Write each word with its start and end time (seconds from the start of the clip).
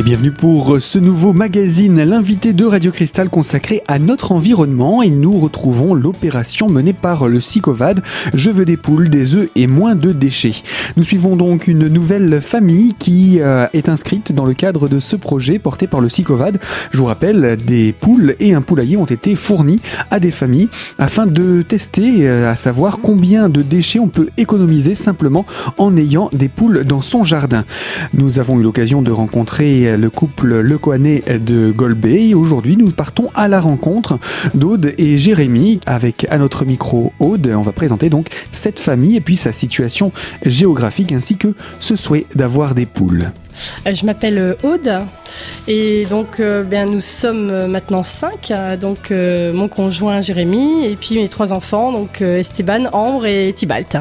Et 0.00 0.02
bienvenue 0.02 0.30
pour 0.30 0.80
ce 0.80 0.98
nouveau 0.98 1.34
magazine, 1.34 2.02
l'invité 2.02 2.54
de 2.54 2.64
Radio 2.64 2.90
Cristal 2.90 3.28
consacré 3.28 3.82
à 3.86 3.98
notre 3.98 4.32
environnement 4.32 5.02
et 5.02 5.10
nous 5.10 5.38
retrouvons 5.38 5.92
l'opération 5.92 6.70
menée 6.70 6.94
par 6.94 7.28
le 7.28 7.38
SICOVAD, 7.38 8.00
Je 8.32 8.48
veux 8.48 8.64
des 8.64 8.78
poules, 8.78 9.10
des 9.10 9.34
œufs 9.34 9.50
et 9.56 9.66
moins 9.66 9.94
de 9.94 10.12
déchets. 10.12 10.62
Nous 10.96 11.04
suivons 11.04 11.36
donc 11.36 11.68
une 11.68 11.86
nouvelle 11.88 12.40
famille 12.40 12.94
qui 12.98 13.42
euh, 13.42 13.66
est 13.74 13.90
inscrite 13.90 14.32
dans 14.32 14.46
le 14.46 14.54
cadre 14.54 14.88
de 14.88 15.00
ce 15.00 15.16
projet 15.16 15.58
porté 15.58 15.86
par 15.86 16.00
le 16.00 16.08
SICOVAD. 16.08 16.58
Je 16.92 16.96
vous 16.96 17.04
rappelle, 17.04 17.58
des 17.62 17.92
poules 17.92 18.36
et 18.40 18.54
un 18.54 18.62
poulailler 18.62 18.96
ont 18.96 19.04
été 19.04 19.34
fournis 19.34 19.80
à 20.10 20.18
des 20.18 20.30
familles 20.30 20.70
afin 20.98 21.26
de 21.26 21.60
tester 21.60 22.26
euh, 22.26 22.50
à 22.50 22.56
savoir 22.56 23.00
combien 23.02 23.50
de 23.50 23.60
déchets 23.60 23.98
on 23.98 24.08
peut 24.08 24.30
économiser 24.38 24.94
simplement 24.94 25.44
en 25.76 25.94
ayant 25.98 26.30
des 26.32 26.48
poules 26.48 26.84
dans 26.84 27.02
son 27.02 27.22
jardin. 27.22 27.66
Nous 28.14 28.38
avons 28.38 28.58
eu 28.58 28.62
l'occasion 28.62 29.02
de 29.02 29.10
rencontrer 29.10 29.89
le 29.96 30.10
couple 30.10 30.60
Le 30.60 30.78
de 31.38 31.70
Golbey. 31.70 32.34
Aujourd'hui, 32.34 32.76
nous 32.76 32.90
partons 32.90 33.28
à 33.34 33.48
la 33.48 33.60
rencontre 33.60 34.18
d'Aude 34.54 34.92
et 34.98 35.18
Jérémy 35.18 35.80
avec 35.86 36.26
à 36.30 36.38
notre 36.38 36.64
micro 36.64 37.12
Aude. 37.18 37.46
On 37.54 37.62
va 37.62 37.72
présenter 37.72 38.10
donc 38.10 38.28
cette 38.52 38.78
famille 38.78 39.16
et 39.16 39.20
puis 39.20 39.36
sa 39.36 39.52
situation 39.52 40.12
géographique 40.44 41.12
ainsi 41.12 41.36
que 41.36 41.54
ce 41.78 41.96
souhait 41.96 42.26
d'avoir 42.34 42.74
des 42.74 42.86
poules. 42.86 43.32
Euh, 43.86 43.94
je 43.94 44.06
m'appelle 44.06 44.38
euh, 44.38 44.54
Aude 44.62 45.06
et 45.68 46.06
donc 46.06 46.40
euh, 46.40 46.62
bien, 46.62 46.86
nous 46.86 47.00
sommes 47.00 47.66
maintenant 47.66 48.02
cinq. 48.02 48.52
Donc 48.80 49.10
mon 49.10 49.68
conjoint 49.68 50.20
Jérémy 50.20 50.86
et 50.86 50.96
puis 50.96 51.16
mes 51.16 51.28
trois 51.28 51.52
enfants, 51.52 51.92
donc 51.92 52.20
Esteban, 52.20 52.86
Ambre 52.92 53.26
et 53.26 53.52
Tibalt. 53.54 53.96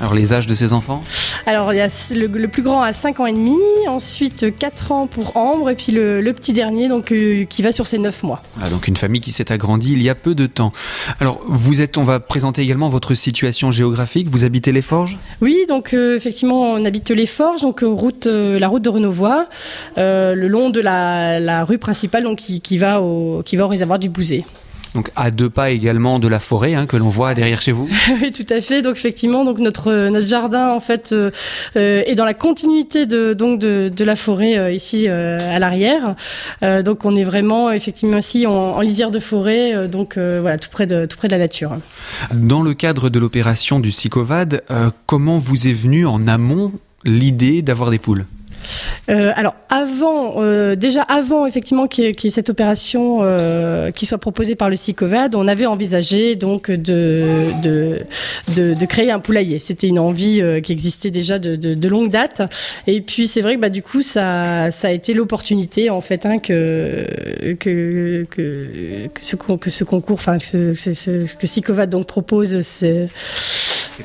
Alors 0.00 0.14
les 0.14 0.34
âges 0.34 0.46
de 0.46 0.54
ces 0.54 0.72
enfants 0.72 1.02
Alors 1.46 1.72
il 1.72 1.76
y 1.76 1.80
a 1.80 1.88
le, 2.14 2.46
plus 2.48 2.62
grand 2.62 2.82
à 2.82 2.92
5 2.92 3.20
ans 3.20 3.26
et 3.26 3.32
demi, 3.32 3.56
ensuite 3.88 4.54
4 4.56 4.92
ans 4.92 5.06
pour 5.06 5.36
Ambre 5.36 5.70
et 5.70 5.74
puis 5.74 5.92
le, 5.92 6.22
petit 6.32 6.52
dernier 6.52 6.88
donc 6.88 7.12
euh, 7.12 7.44
qui 7.44 7.62
va 7.62 7.72
sur 7.72 7.86
ses 7.86 7.98
9 7.98 8.22
mois. 8.22 8.42
Ah, 8.60 8.68
donc 8.68 8.88
une 8.88 8.96
famille 8.96 9.20
qui 9.20 9.32
s'est 9.32 9.50
agrandie 9.50 9.94
il 9.94 10.02
y 10.02 10.10
a 10.10 10.14
peu 10.14 10.34
de 10.34 10.46
temps. 10.46 10.72
Alors 11.20 11.40
vous 11.46 11.80
êtes, 11.80 11.96
on 11.96 12.04
va 12.04 12.20
présenter 12.20 12.62
également 12.62 12.88
votre 12.88 13.14
situation 13.14 13.72
géographique. 13.72 14.28
Vous 14.28 14.44
habitez 14.44 14.72
les 14.72 14.82
Forges? 14.82 15.18
Oui, 15.40 15.64
donc 15.68 15.94
euh, 15.94 16.16
effectivement 16.16 16.72
on 16.72 16.84
habite 16.84 17.10
les 17.10 17.26
Forges, 17.26 17.62
donc 17.62 17.82
euh, 17.82 18.58
la 18.58 18.68
route 18.68 18.82
de 18.82 18.88
Renauvois, 18.90 19.48
le 19.96 20.46
long 20.46 20.68
de 20.70 20.80
la, 20.80 21.64
rue 21.64 21.78
principale 21.78 22.24
donc 22.24 22.38
qui, 22.38 22.78
va 22.78 23.00
au, 23.00 23.42
qui 23.44 23.56
va 23.56 23.64
au 23.64 23.68
réservoir 23.68 23.98
du 23.98 24.08
Bouzet 24.08 24.44
donc 24.96 25.10
à 25.14 25.30
deux 25.30 25.50
pas 25.50 25.70
également 25.70 26.18
de 26.18 26.26
la 26.26 26.40
forêt 26.40 26.74
hein, 26.74 26.86
que 26.86 26.96
l'on 26.96 27.10
voit 27.10 27.34
derrière 27.34 27.60
chez 27.60 27.70
vous. 27.70 27.88
oui, 28.22 28.32
tout 28.32 28.46
à 28.52 28.60
fait. 28.62 28.80
Donc 28.80 28.96
effectivement, 28.96 29.44
donc 29.44 29.58
notre 29.58 30.08
notre 30.08 30.26
jardin 30.26 30.70
en 30.70 30.80
fait 30.80 31.10
euh, 31.12 31.30
euh, 31.76 32.02
est 32.06 32.14
dans 32.14 32.24
la 32.24 32.32
continuité 32.32 33.04
de 33.04 33.34
donc 33.34 33.60
de, 33.60 33.92
de 33.94 34.04
la 34.04 34.16
forêt 34.16 34.56
euh, 34.56 34.72
ici 34.72 35.06
à 35.08 35.58
l'arrière. 35.58 36.14
donc 36.62 37.04
on 37.04 37.14
est 37.14 37.24
vraiment 37.24 37.70
effectivement 37.70 38.18
ici 38.18 38.46
en, 38.46 38.80
lisière 38.80 39.10
de 39.10 39.18
forêt, 39.18 39.86
donc 39.88 40.16
voilà 40.16 40.56
tout 40.56 40.70
près 40.70 40.86
de 40.86 41.04
tout 41.04 41.18
près 41.18 41.28
de 41.28 41.32
la 41.32 41.38
nature. 41.38 41.76
Dans 42.34 42.62
le 42.62 42.72
cadre 42.72 43.10
de 43.10 43.18
l'opération 43.18 43.78
du 43.80 43.92
Sicovad, 43.92 44.62
comment 45.04 45.38
vous 45.38 45.68
est 45.68 45.72
venu 45.72 46.06
en 46.06 46.26
amont 46.26 46.72
l'idée 47.04 47.60
d'avoir 47.60 47.90
des 47.90 47.98
poules? 47.98 48.24
Euh, 49.10 49.32
alors 49.36 49.54
avant, 49.68 50.42
euh, 50.42 50.74
déjà 50.74 51.02
avant 51.02 51.46
effectivement 51.46 51.86
qu'il 51.86 52.04
y, 52.04 52.08
ait 52.08 52.30
cette 52.30 52.50
opération 52.50 53.20
euh, 53.22 53.90
qui 53.90 54.06
soit 54.06 54.18
proposée 54.18 54.56
par 54.56 54.68
le 54.70 54.76
SICOVAD, 54.76 55.34
on 55.34 55.46
avait 55.48 55.66
envisagé 55.66 56.34
donc 56.34 56.70
de 56.70 58.04
créer 58.88 59.10
un 59.10 59.20
poulailler. 59.20 59.58
C'était 59.58 59.86
une 59.88 59.98
envie 59.98 60.42
qui 60.62 60.72
existait 60.72 61.10
déjà 61.10 61.38
de, 61.38 61.88
longue 61.88 62.10
date. 62.10 62.42
Et 62.86 63.00
puis 63.00 63.28
c'est 63.28 63.40
vrai 63.40 63.56
que 63.56 63.60
bah, 63.60 63.68
du 63.68 63.82
coup 63.82 64.02
ça, 64.02 64.64
a 64.64 64.90
été 64.90 65.14
l'opportunité 65.14 65.90
en 65.90 66.00
fait 66.00 66.26
hein, 66.26 66.38
que, 66.38 67.06
ce, 69.20 69.36
ce 69.68 69.84
concours, 69.84 70.14
enfin 70.14 70.38
que, 70.38 70.46
ce, 70.46 70.74
ce, 70.74 71.34
que 71.34 71.46
SICOVAD 71.46 71.90
donc 71.90 72.06
propose. 72.06 72.60
C'est 72.60 73.08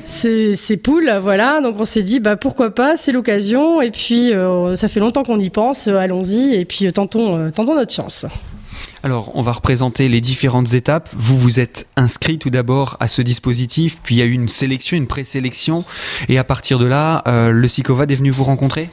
ces, 0.06 0.76
poules, 0.76 1.12
voilà. 1.22 1.60
Donc 1.60 1.76
on 1.78 1.84
s'est 1.84 2.02
dit, 2.02 2.20
bah 2.20 2.36
pourquoi 2.36 2.74
pas, 2.74 2.96
c'est 2.96 3.12
l'occasion. 3.12 3.80
Et 3.82 3.90
puis 3.90 4.32
euh, 4.32 4.76
ça 4.76 4.88
fait 4.88 5.00
longtemps 5.00 5.22
qu'on 5.22 5.38
y 5.38 5.50
pense, 5.50 5.88
euh, 5.88 5.96
allons-y. 5.96 6.54
Et 6.54 6.64
puis 6.64 6.86
euh, 6.86 6.90
tentons, 6.90 7.50
tentons 7.50 7.74
notre 7.74 7.92
chance. 7.92 8.26
Alors, 9.04 9.32
on 9.34 9.42
va 9.42 9.50
représenter 9.50 10.08
les 10.08 10.20
différentes 10.20 10.74
étapes. 10.74 11.08
Vous 11.16 11.36
vous 11.36 11.58
êtes 11.58 11.88
inscrit 11.96 12.38
tout 12.38 12.50
d'abord 12.50 12.96
à 13.00 13.08
ce 13.08 13.20
dispositif, 13.20 13.98
puis 14.02 14.14
il 14.14 14.18
y 14.18 14.22
a 14.22 14.26
eu 14.26 14.32
une 14.32 14.48
sélection, 14.48 14.96
une 14.96 15.08
présélection, 15.08 15.80
et 16.28 16.38
à 16.38 16.44
partir 16.44 16.78
de 16.78 16.86
là, 16.86 17.24
le 17.26 17.66
SICOVAD 17.66 18.12
est 18.12 18.14
venu 18.14 18.30
vous 18.30 18.44
rencontrer? 18.44 18.88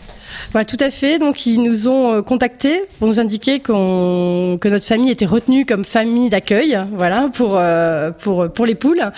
Voilà, 0.51 0.65
tout 0.65 0.77
à 0.79 0.89
fait. 0.89 1.19
Donc, 1.19 1.45
ils 1.45 1.61
nous 1.61 1.87
ont 1.87 2.13
euh, 2.13 2.21
contactés 2.21 2.81
pour 2.97 3.07
nous 3.07 3.19
indiquer 3.19 3.59
qu'on, 3.59 4.57
que 4.59 4.67
notre 4.67 4.85
famille 4.85 5.11
était 5.11 5.25
retenue 5.25 5.65
comme 5.65 5.85
famille 5.85 6.29
d'accueil, 6.29 6.79
voilà, 6.93 7.29
pour, 7.33 7.55
euh, 7.55 8.11
pour, 8.11 8.49
pour 8.49 8.65
les 8.65 8.75
poules. 8.75 9.11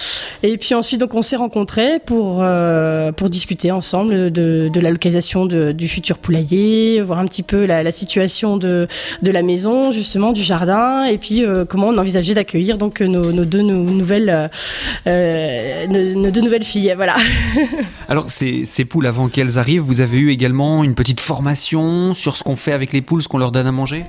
Et 0.44 0.58
puis 0.58 0.76
ensuite, 0.76 1.00
donc, 1.00 1.14
on 1.16 1.22
s'est 1.22 1.36
rencontrés 1.36 2.00
pour, 2.06 2.40
euh, 2.42 3.12
pour 3.12 3.30
discuter 3.30 3.72
ensemble 3.72 4.32
de, 4.32 4.70
de 4.72 4.80
la 4.80 4.92
localisation 4.92 5.46
de, 5.46 5.72
du 5.72 5.88
futur 5.88 6.18
poulailler, 6.18 7.02
voir 7.02 7.20
un 7.20 7.26
petit 7.26 7.44
peu 7.44 7.66
la, 7.66 7.92
situation 7.92 8.58
de, 8.58 8.88
de 9.22 9.32
la 9.32 9.42
maison, 9.42 9.92
justement, 9.92 10.32
du 10.32 10.42
jardin, 10.42 11.04
et 11.04 11.18
puis 11.18 11.44
comment 11.68 11.88
on 11.88 11.98
envisageait 11.98 12.34
d'accueillir 12.34 12.78
nos 12.78 12.90
deux 13.46 13.62
nouvelles, 13.62 14.50
nos, 15.06 16.32
deux 16.32 16.42
nouvelles 16.42 16.64
filles, 16.64 16.94
voilà. 16.96 17.16
Alors, 18.08 18.30
ces, 18.30 18.66
ces 18.66 18.86
poules, 18.86 19.08
avant 19.08 19.28
qu'elles 19.28 19.60
arrivent, 19.60 19.82
vous 19.82 20.02
avez 20.02 20.18
eu 20.18 20.32
également 20.32 20.84
une 20.84 20.96
petite 20.96 21.11
formation 21.20 22.14
sur 22.14 22.38
ce 22.38 22.44
qu'on 22.44 22.56
fait 22.56 22.74
avec 22.74 22.94
les 22.94 23.02
poules, 23.02 23.22
ce 23.22 23.28
qu'on 23.28 23.38
leur 23.38 23.52
donne 23.52 23.68
à 23.68 23.72
manger? 23.72 24.06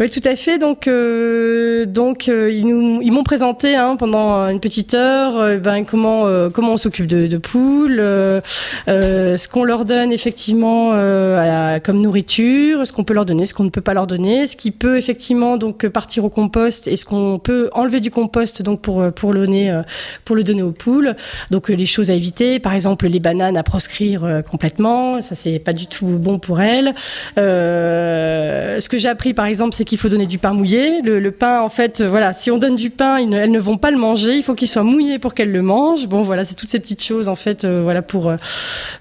Oui, 0.00 0.10
tout 0.10 0.20
à 0.24 0.36
fait. 0.36 0.58
Donc, 0.58 0.88
euh, 0.88 1.86
donc 1.86 2.28
euh, 2.28 2.50
ils 2.52 3.12
m'ont 3.12 3.24
présenté 3.24 3.74
hein, 3.74 3.96
pendant 3.96 4.48
une 4.48 4.60
petite 4.60 4.94
heure 4.94 5.38
euh, 5.38 5.56
ben, 5.58 5.84
comment, 5.84 6.24
comment 6.50 6.72
on 6.72 6.76
s'occupe 6.76 7.06
de, 7.06 7.36
poules, 7.38 7.96
ce 8.86 9.48
qu'on 9.48 9.64
leur 9.64 9.84
donne 9.84 10.12
effectivement 10.12 10.92
comme 11.82 12.00
nourriture, 12.00 12.86
ce 12.86 12.92
qu'on 12.92 13.04
peut 13.04 13.14
leur 13.14 13.26
donner, 13.26 13.46
ce 13.46 13.54
qu'on 13.54 13.64
ne 13.64 13.70
peut 13.70 13.80
pas 13.80 13.94
leur 13.94 14.06
donner, 14.06 14.46
ce 14.46 14.56
qui 14.56 14.70
peut 14.70 14.96
effectivement 14.96 15.56
donc 15.56 15.86
partir 15.88 16.24
au 16.24 16.30
compost 16.30 16.88
et 16.88 16.96
ce 16.96 17.04
qu'on 17.04 17.38
peut 17.38 17.70
enlever 17.72 18.00
du 18.00 18.10
compost 18.10 18.62
donc 18.62 18.80
pour, 18.80 19.12
pour, 19.12 19.32
le, 19.32 19.46
donner, 19.46 19.82
pour 20.24 20.36
le 20.36 20.44
donner 20.44 20.62
aux 20.62 20.72
poules. 20.72 21.14
Donc 21.50 21.68
les 21.68 21.86
choses 21.86 22.10
à 22.10 22.14
éviter, 22.14 22.58
par 22.58 22.72
exemple 22.72 23.06
les 23.06 23.20
bananes 23.20 23.56
à 23.56 23.62
proscrire 23.62 24.42
complètement, 24.48 25.20
ça 25.20 25.34
c'est 25.34 25.58
pas 25.58 25.72
du 25.72 25.86
tout 25.86 26.06
bon 26.06 26.35
pour 26.38 26.60
elles. 26.60 26.94
Euh, 27.38 28.80
ce 28.80 28.88
que 28.88 28.98
j'ai 28.98 29.08
appris 29.08 29.34
par 29.34 29.46
exemple, 29.46 29.74
c'est 29.74 29.84
qu'il 29.84 29.98
faut 29.98 30.08
donner 30.08 30.26
du 30.26 30.38
pain 30.38 30.52
mouillé. 30.52 31.02
Le, 31.02 31.30
pain, 31.30 31.60
en 31.60 31.68
fait, 31.68 32.00
euh, 32.00 32.08
voilà, 32.08 32.32
si 32.32 32.50
on 32.50 32.58
donne 32.58 32.76
du 32.76 32.90
pain, 32.90 33.18
elles 33.18 33.50
ne 33.50 33.58
vont 33.58 33.76
pas 33.76 33.90
le 33.90 33.98
manger. 33.98 34.34
Il 34.34 34.42
faut 34.42 34.54
qu'il 34.54 34.68
soit 34.68 34.82
mouillé 34.82 35.18
pour 35.18 35.34
qu'elles 35.34 35.52
le 35.52 35.62
mangent. 35.62 36.06
Bon, 36.06 36.22
voilà, 36.22 36.44
c'est 36.44 36.54
toutes 36.54 36.68
ces 36.68 36.80
petites 36.80 37.02
choses 37.02 37.28
en 37.28 37.36
fait, 37.36 37.64
euh, 37.64 37.80
voilà, 37.82 38.02
pour 38.02 38.32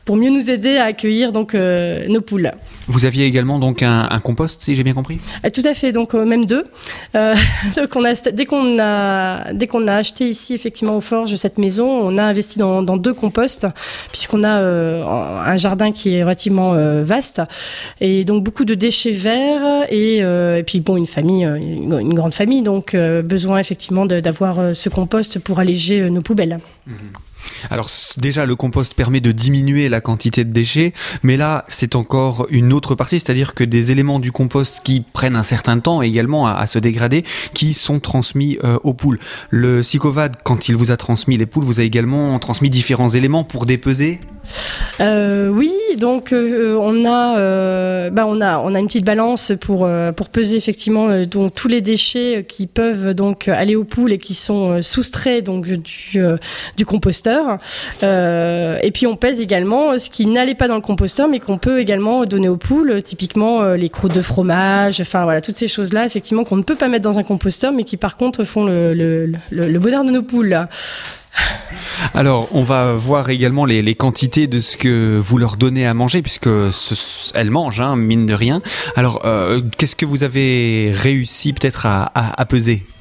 pour 0.04 0.16
mieux 0.18 0.30
nous 0.30 0.50
aider 0.50 0.78
à 0.78 0.86
accueillir 0.86 1.32
donc 1.32 1.54
nos 1.54 2.22
poules. 2.22 2.52
Vous 2.88 3.06
aviez 3.06 3.26
également 3.26 3.60
donc 3.60 3.84
un, 3.84 4.08
compost, 4.24 4.62
si 4.62 4.76
j'ai 4.76 4.84
bien 4.84 4.94
compris? 4.94 5.20
Tout 5.54 5.62
à 5.66 5.74
fait, 5.74 5.92
donc 5.92 6.14
même 6.14 6.46
deux. 6.46 6.66
donc 7.14 7.96
on 7.96 8.06
a, 8.06 8.14
dès 8.32 8.46
qu'on 8.46 8.80
a 8.80 9.54
dès 9.54 9.68
qu'on 9.68 9.88
a 9.88 9.96
acheté 9.96 10.28
ici 10.28 10.54
effectivement 10.54 10.98
au 10.98 11.02
Forge 11.02 11.36
cette 11.36 11.58
maison, 11.58 11.88
on 11.88 12.18
a 12.18 12.24
investi 12.24 12.60
dans, 12.60 12.84
dans 12.84 12.98
deux 12.98 13.14
composts 13.14 13.68
puisqu'on 14.12 14.44
a 14.44 14.60
un 14.60 15.58
jardin 15.58 15.92
qui 15.92 16.16
est 16.16 16.24
relativement 16.24 16.74
vaste 17.04 17.42
et 18.02 18.24
donc 18.26 18.44
beaucoup 18.44 18.66
de 18.66 18.76
déchets 18.76 19.12
verts 19.12 19.86
et, 19.90 20.24
euh, 20.24 20.58
et 20.58 20.64
puis 20.64 20.82
bon 20.82 20.98
une 20.98 21.06
famille, 21.06 21.46
euh, 21.46 21.56
une, 21.56 22.14
grande 22.14 22.34
famille, 22.34 22.62
donc 22.62 22.94
euh, 22.94 23.22
besoin 23.22 23.60
effectivement 23.60 24.06
d'avoir 24.06 24.76
ce 24.76 24.90
compost 24.90 25.40
pour 25.40 25.60
alléger 25.60 26.10
nos 26.10 26.22
poubelles. 26.22 26.60
Mmh. 26.88 26.94
Alors 27.70 27.90
déjà, 28.18 28.46
le 28.46 28.56
compost 28.56 28.94
permet 28.94 29.22
de 29.22 29.32
diminuer 29.32 29.90
la 29.90 30.02
quantité 30.02 30.44
de 30.44 30.52
déchets, 30.52 30.94
mais 31.24 31.38
là, 31.38 31.66
c'est 31.68 31.96
encore 31.96 32.48
une 32.50 32.74
autre 32.74 32.96
partie, 32.96 33.20
c'est-à-dire 33.20 33.54
que 33.54 33.64
des 33.64 33.92
éléments 33.92 34.20
du 34.20 34.32
compost 34.32 34.82
qui 34.84 35.02
prennent 35.02 35.36
un 35.36 35.44
certain 35.44 35.80
temps 35.80 36.02
également 36.02 36.48
à, 36.48 36.68
se 36.68 36.80
dégrader, 36.80 37.24
qui 37.54 37.74
sont 37.74 38.00
transmis 38.00 38.58
aux 38.84 38.94
poules. 38.94 39.20
Le 39.50 39.84
Sicovad, 39.84 40.38
quand 40.44 40.70
il 40.70 40.76
vous 40.76 40.92
a 40.92 40.98
transmis 40.98 41.38
les 41.38 41.46
poules, 41.46 41.64
vous 41.64 41.80
a 41.80 41.84
également 41.84 42.38
transmis 42.40 42.70
différents 42.70 43.10
éléments 43.10 43.44
pour 43.44 43.66
dépeser 43.66 44.20
euh, 45.02 45.50
oui, 45.50 45.72
donc 45.98 46.32
euh, 46.32 46.78
on 46.80 47.06
a, 47.06 47.38
euh, 47.38 48.10
bah, 48.10 48.26
on 48.28 48.40
a, 48.42 48.60
on 48.60 48.74
a 48.74 48.80
une 48.80 48.88
petite 48.88 49.06
balance 49.06 49.52
pour 49.60 49.88
pour 50.16 50.30
peser 50.30 50.58
effectivement 50.58 51.22
donc 51.24 51.54
tous 51.54 51.68
les 51.68 51.82
déchets 51.82 52.46
qui 52.48 52.68
peuvent 52.68 53.14
donc 53.14 53.48
aller 53.48 53.76
aux 53.76 53.84
poules 53.84 54.12
et 54.12 54.18
qui 54.18 54.34
sont 54.34 54.82
soustraits 54.82 55.44
donc 55.44 55.66
du 55.66 56.20
du 56.78 56.86
composteur. 56.86 57.58
et 58.02 58.92
puis 58.94 59.08
on 59.08 59.16
pèse 59.16 59.42
également 59.42 59.98
ce 60.00 60.10
qui 60.10 60.26
n'allait 60.26 60.56
pas 60.56 60.68
dans 60.68 60.76
le 60.76 60.82
composteur, 60.82 61.28
mais 61.28 61.40
qu'on 61.40 61.58
peut 61.58 61.80
également 61.80 62.26
donner 62.26 62.50
aux 62.50 62.58
poules, 62.58 63.02
typiquement 63.04 63.74
les 63.74 63.90
croûtes 63.90 64.16
de 64.16 64.22
fromage, 64.22 65.02
enfin 65.02 65.24
voilà 65.24 65.42
toutes 65.42 65.58
ces 65.58 65.68
choses 65.68 65.94
là 65.94 66.06
effectivement 66.06 66.44
qu'on 66.44 66.58
ne 66.58 66.64
peut 66.64 66.76
pas 66.76 66.88
mettre 66.88 67.04
dans 67.04 67.20
un 67.20 67.24
composteur, 67.24 67.72
mais 67.72 67.84
qui 67.84 67.98
par 67.98 68.18
contre 68.18 68.44
font 68.44 68.66
le 68.66 68.94
le, 69.52 69.80
bonheur 69.80 70.04
de 70.04 70.12
nos 70.12 70.24
poules. 70.24 70.68
Alors, 72.14 72.48
on 72.52 72.64
va 72.64 72.94
voir 72.94 73.30
également 73.30 73.66
les, 73.66 73.96
quantités 73.96 74.48
de 74.48 74.60
ce 74.60 74.78
que 74.78 75.18
vous 75.18 75.38
leur 75.38 75.58
donnez 75.58 75.86
à 75.86 75.94
manger, 75.94 76.22
puisque 76.22 76.50
elles 77.34 77.52
mangent, 77.52 77.82
hein, 77.82 77.96
mine 77.96 78.26
de 78.26 78.34
rien. 78.34 78.62
Alors, 78.96 79.22
euh, 79.26 79.62
qu'est-ce 79.78 79.96
que 79.96 80.06
vous 80.06 80.24
avez 80.24 80.92
réussi 80.94 81.54
peut-être 81.54 81.86
à 81.86 82.46
peser? 82.48 82.84
euh, 82.84 82.95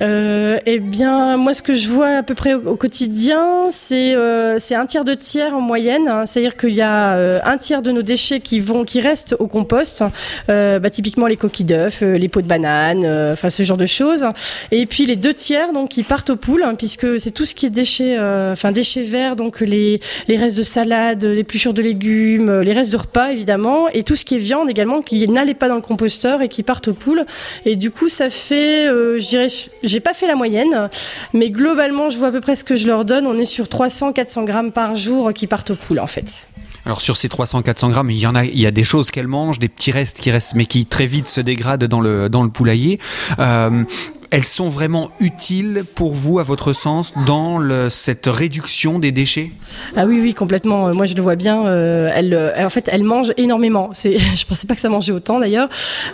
eh 0.00 0.80
bien, 0.80 1.36
moi, 1.36 1.54
ce 1.54 1.62
que 1.62 1.74
je 1.74 1.88
vois 1.88 2.08
à 2.08 2.22
peu 2.22 2.34
près 2.34 2.54
au, 2.54 2.76
quotidien, 2.76 3.70
c'est 3.70 4.14
euh, 4.14 4.58
c'est 4.58 4.74
un 4.74 4.86
tiers 4.86 5.04
de 5.04 5.14
tiers 5.14 5.54
en 5.54 5.60
moyenne. 5.60 6.08
Hein. 6.08 6.26
C'est-à-dire 6.26 6.56
qu'il 6.56 6.74
y 6.74 6.82
a 6.82 7.14
euh, 7.14 7.40
un 7.44 7.56
tiers 7.56 7.82
de 7.82 7.92
nos 7.92 8.02
déchets 8.02 8.40
qui 8.40 8.60
vont, 8.60 8.84
qui 8.84 9.00
restent 9.00 9.36
au 9.38 9.46
compost. 9.46 10.04
Euh, 10.48 10.78
bah, 10.78 10.90
typiquement 10.90 11.26
les 11.26 11.36
coquilles 11.36 11.66
d'œufs, 11.66 12.02
euh, 12.02 12.18
les 12.18 12.28
pots 12.28 12.42
de 12.42 12.46
banane, 12.46 13.06
enfin 13.32 13.50
ce 13.50 13.62
genre 13.62 13.76
de 13.76 13.86
choses. 13.86 14.26
Et 14.70 14.86
puis 14.86 15.06
les 15.06 15.16
deux 15.16 15.34
tiers, 15.34 15.72
donc, 15.72 15.90
qui 15.90 16.02
partent 16.02 16.30
aux 16.30 16.36
poules, 16.36 16.62
hein, 16.62 16.74
puisque 16.74 17.18
c'est 17.18 17.30
tout 17.30 17.44
ce 17.44 17.54
qui 17.54 17.66
est 17.66 17.70
déchets, 17.70 18.16
enfin 18.18 18.72
déchets 18.72 19.02
verts, 19.02 19.36
donc 19.36 19.60
les 19.60 20.00
les 20.28 20.36
restes 20.36 20.58
de 20.58 20.62
salade, 20.62 21.24
les 21.24 21.44
pluchures 21.44 21.74
de 21.74 21.82
légumes, 21.82 22.60
les 22.60 22.72
restes 22.72 22.92
de 22.92 22.96
repas 22.96 23.30
évidemment, 23.30 23.88
et 23.88 24.02
tout 24.02 24.16
ce 24.16 24.24
qui 24.24 24.34
est 24.34 24.38
viande 24.38 24.68
également, 24.70 25.02
qui 25.02 25.28
n'allait 25.28 25.54
pas 25.54 25.68
dans 25.68 25.74
le 25.74 25.80
composteur 25.80 26.42
et 26.42 26.48
qui 26.48 26.62
partent 26.62 26.88
aux 26.88 26.94
poules. 26.94 27.24
Et 27.64 27.76
du 27.76 27.90
coup, 27.90 28.08
ça 28.08 28.30
fait, 28.30 28.86
je 28.86 29.28
dirais 29.28 29.48
j'ai 29.86 30.00
pas 30.00 30.14
fait 30.14 30.26
la 30.26 30.34
moyenne, 30.34 30.88
mais 31.32 31.50
globalement, 31.50 32.10
je 32.10 32.18
vois 32.18 32.28
à 32.28 32.32
peu 32.32 32.40
près 32.40 32.56
ce 32.56 32.64
que 32.64 32.76
je 32.76 32.86
leur 32.86 33.04
donne. 33.04 33.26
On 33.26 33.36
est 33.36 33.44
sur 33.44 33.66
300-400 33.66 34.44
grammes 34.44 34.72
par 34.72 34.96
jour 34.96 35.32
qui 35.32 35.46
partent 35.46 35.70
aux 35.70 35.76
poules, 35.76 36.00
en 36.00 36.06
fait. 36.06 36.48
Alors 36.86 37.00
sur 37.00 37.16
ces 37.16 37.26
300-400 37.26 37.90
grammes, 37.90 38.10
il 38.10 38.18
y 38.18 38.28
en 38.28 38.36
a, 38.36 38.44
des 38.44 38.84
choses 38.84 39.10
qu'elles 39.10 39.26
mangent, 39.26 39.58
des 39.58 39.68
petits 39.68 39.90
restes 39.90 40.20
qui 40.20 40.30
restent, 40.30 40.54
mais 40.54 40.66
qui 40.66 40.86
très 40.86 41.06
vite 41.06 41.26
se 41.26 41.40
dégradent 41.40 41.84
dans 41.84 42.00
le 42.00 42.28
dans 42.28 42.44
le 42.44 42.48
poulailler. 42.48 43.00
Euh, 43.40 43.82
elles 44.30 44.44
sont 44.44 44.68
vraiment 44.68 45.10
utiles 45.20 45.84
pour 45.94 46.14
vous, 46.14 46.38
à 46.38 46.42
votre 46.42 46.72
sens, 46.72 47.12
dans 47.26 47.60
cette 47.88 48.26
réduction 48.26 48.98
des 48.98 49.12
déchets? 49.12 49.50
Ah 49.96 50.06
oui, 50.06 50.20
oui, 50.20 50.34
complètement. 50.34 50.88
Euh, 50.88 50.92
moi, 50.92 51.06
je 51.06 51.14
le 51.14 51.22
vois 51.22 51.36
bien. 51.36 51.66
Euh, 51.66 52.10
euh, 52.10 52.64
en 52.64 52.70
fait, 52.70 52.88
elle 52.92 53.02
mange 53.02 53.32
énormément. 53.36 53.90
Je 53.94 54.44
pensais 54.44 54.66
pas 54.66 54.74
que 54.74 54.80
ça 54.80 54.88
mangeait 54.88 55.12
autant, 55.12 55.40
d'ailleurs. 55.40 55.68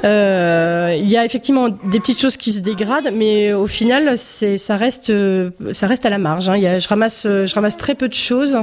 Il 0.05 1.09
y 1.09 1.17
a 1.17 1.25
effectivement 1.25 1.69
des 1.69 2.00
petites 2.00 2.20
choses 2.20 2.37
qui 2.37 2.53
se 2.53 2.61
dégradent, 2.61 3.11
mais 3.14 3.53
au 3.53 3.67
final, 3.67 4.17
ça 4.17 4.76
reste, 4.76 5.11
à 5.11 6.11
la 6.11 6.19
marge. 6.19 6.49
Hein. 6.49 6.79
Je 6.79 6.88
ramasse, 6.88 7.76
très 7.76 7.94
peu 7.94 8.08
de 8.08 8.15
choses. 8.15 8.56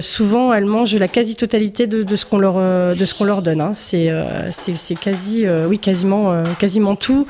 souvent, 0.00 0.52
elles 0.52 0.64
mangent 0.64 0.96
la 0.96 1.08
quasi-totalité 1.08 1.86
de, 1.86 2.16
ce 2.16 2.24
qu'on 2.24 2.38
leur, 2.38 3.42
donne. 3.42 3.60
Hein. 3.60 3.72
C'est 3.74 4.94
quasi, 5.00 5.46
oui, 5.68 5.78
quasiment, 5.78 6.42
quasiment 6.58 6.96
tout. 6.96 7.26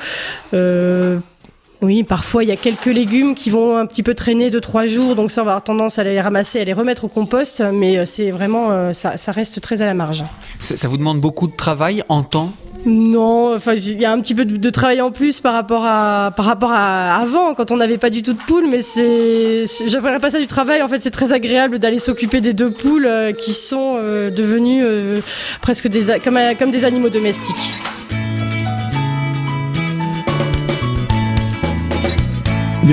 Oui, 1.81 2.03
parfois 2.03 2.43
il 2.43 2.49
y 2.49 2.51
a 2.51 2.57
quelques 2.57 2.87
légumes 2.87 3.35
qui 3.35 3.49
vont 3.49 3.77
un 3.77 3.85
petit 3.85 4.03
peu 4.03 4.13
traîner 4.13 4.49
de 4.49 4.59
trois 4.59 4.85
jours, 4.85 5.15
donc 5.15 5.31
ça 5.31 5.43
on 5.43 5.45
va 5.45 5.51
avoir 5.51 5.63
tendance 5.63 5.97
à 5.97 6.03
les 6.03 6.19
ramasser, 6.19 6.59
à 6.59 6.65
les 6.65 6.73
remettre 6.73 7.05
au 7.05 7.07
compost, 7.07 7.63
mais 7.73 7.97
euh, 7.97 8.03
c'est 8.05 8.31
vraiment 8.31 8.71
euh, 8.71 8.91
ça, 8.91 9.15
ça, 9.15 9.31
reste 9.31 9.61
très 9.61 9.81
à 9.81 9.85
la 9.85 9.93
marge. 9.93 10.25
Ça, 10.59 10.87
vous 10.89 10.97
demande 10.97 11.21
beaucoup 11.21 11.47
de 11.47 11.55
travail 11.55 12.03
en 12.09 12.23
temps? 12.23 12.51
Non, 12.85 13.55
enfin 13.55 13.75
il 13.75 13.99
y 13.99 14.05
a 14.05 14.11
un 14.11 14.19
petit 14.19 14.35
peu 14.35 14.43
de, 14.45 14.69
travail 14.69 15.01
en 15.01 15.11
plus 15.11 15.41
par 15.41 15.53
rapport 15.53 15.85
à 15.85 16.31
par 16.35 16.45
rapport 16.45 16.71
à 16.71 17.15
avant 17.15 17.53
quand 17.53 17.71
on 17.71 17.77
n'avait 17.77 17.97
pas 17.97 18.09
du 18.09 18.23
tout 18.23 18.33
de 18.33 18.41
poules, 18.41 18.67
mais 18.69 18.81
c'est 18.81 19.65
j'appellerais 19.87 20.19
pas 20.19 20.31
ça 20.31 20.39
du 20.39 20.47
travail. 20.47 20.81
En 20.81 20.87
fait, 20.87 21.01
c'est 21.01 21.11
très 21.11 21.33
agréable 21.33 21.79
d'aller 21.79 21.99
s'occuper 21.99 22.39
des 22.41 22.53
deux 22.53 22.71
poules 22.71 23.05
euh, 23.05 23.31
qui 23.31 23.53
sont 23.53 23.95
devenues 23.95 24.83
presque 25.61 25.87
des 25.87 26.19
comme 26.23 26.39
comme 26.57 26.71
des 26.71 26.83
animaux 26.83 27.09
domestiques. 27.09 27.73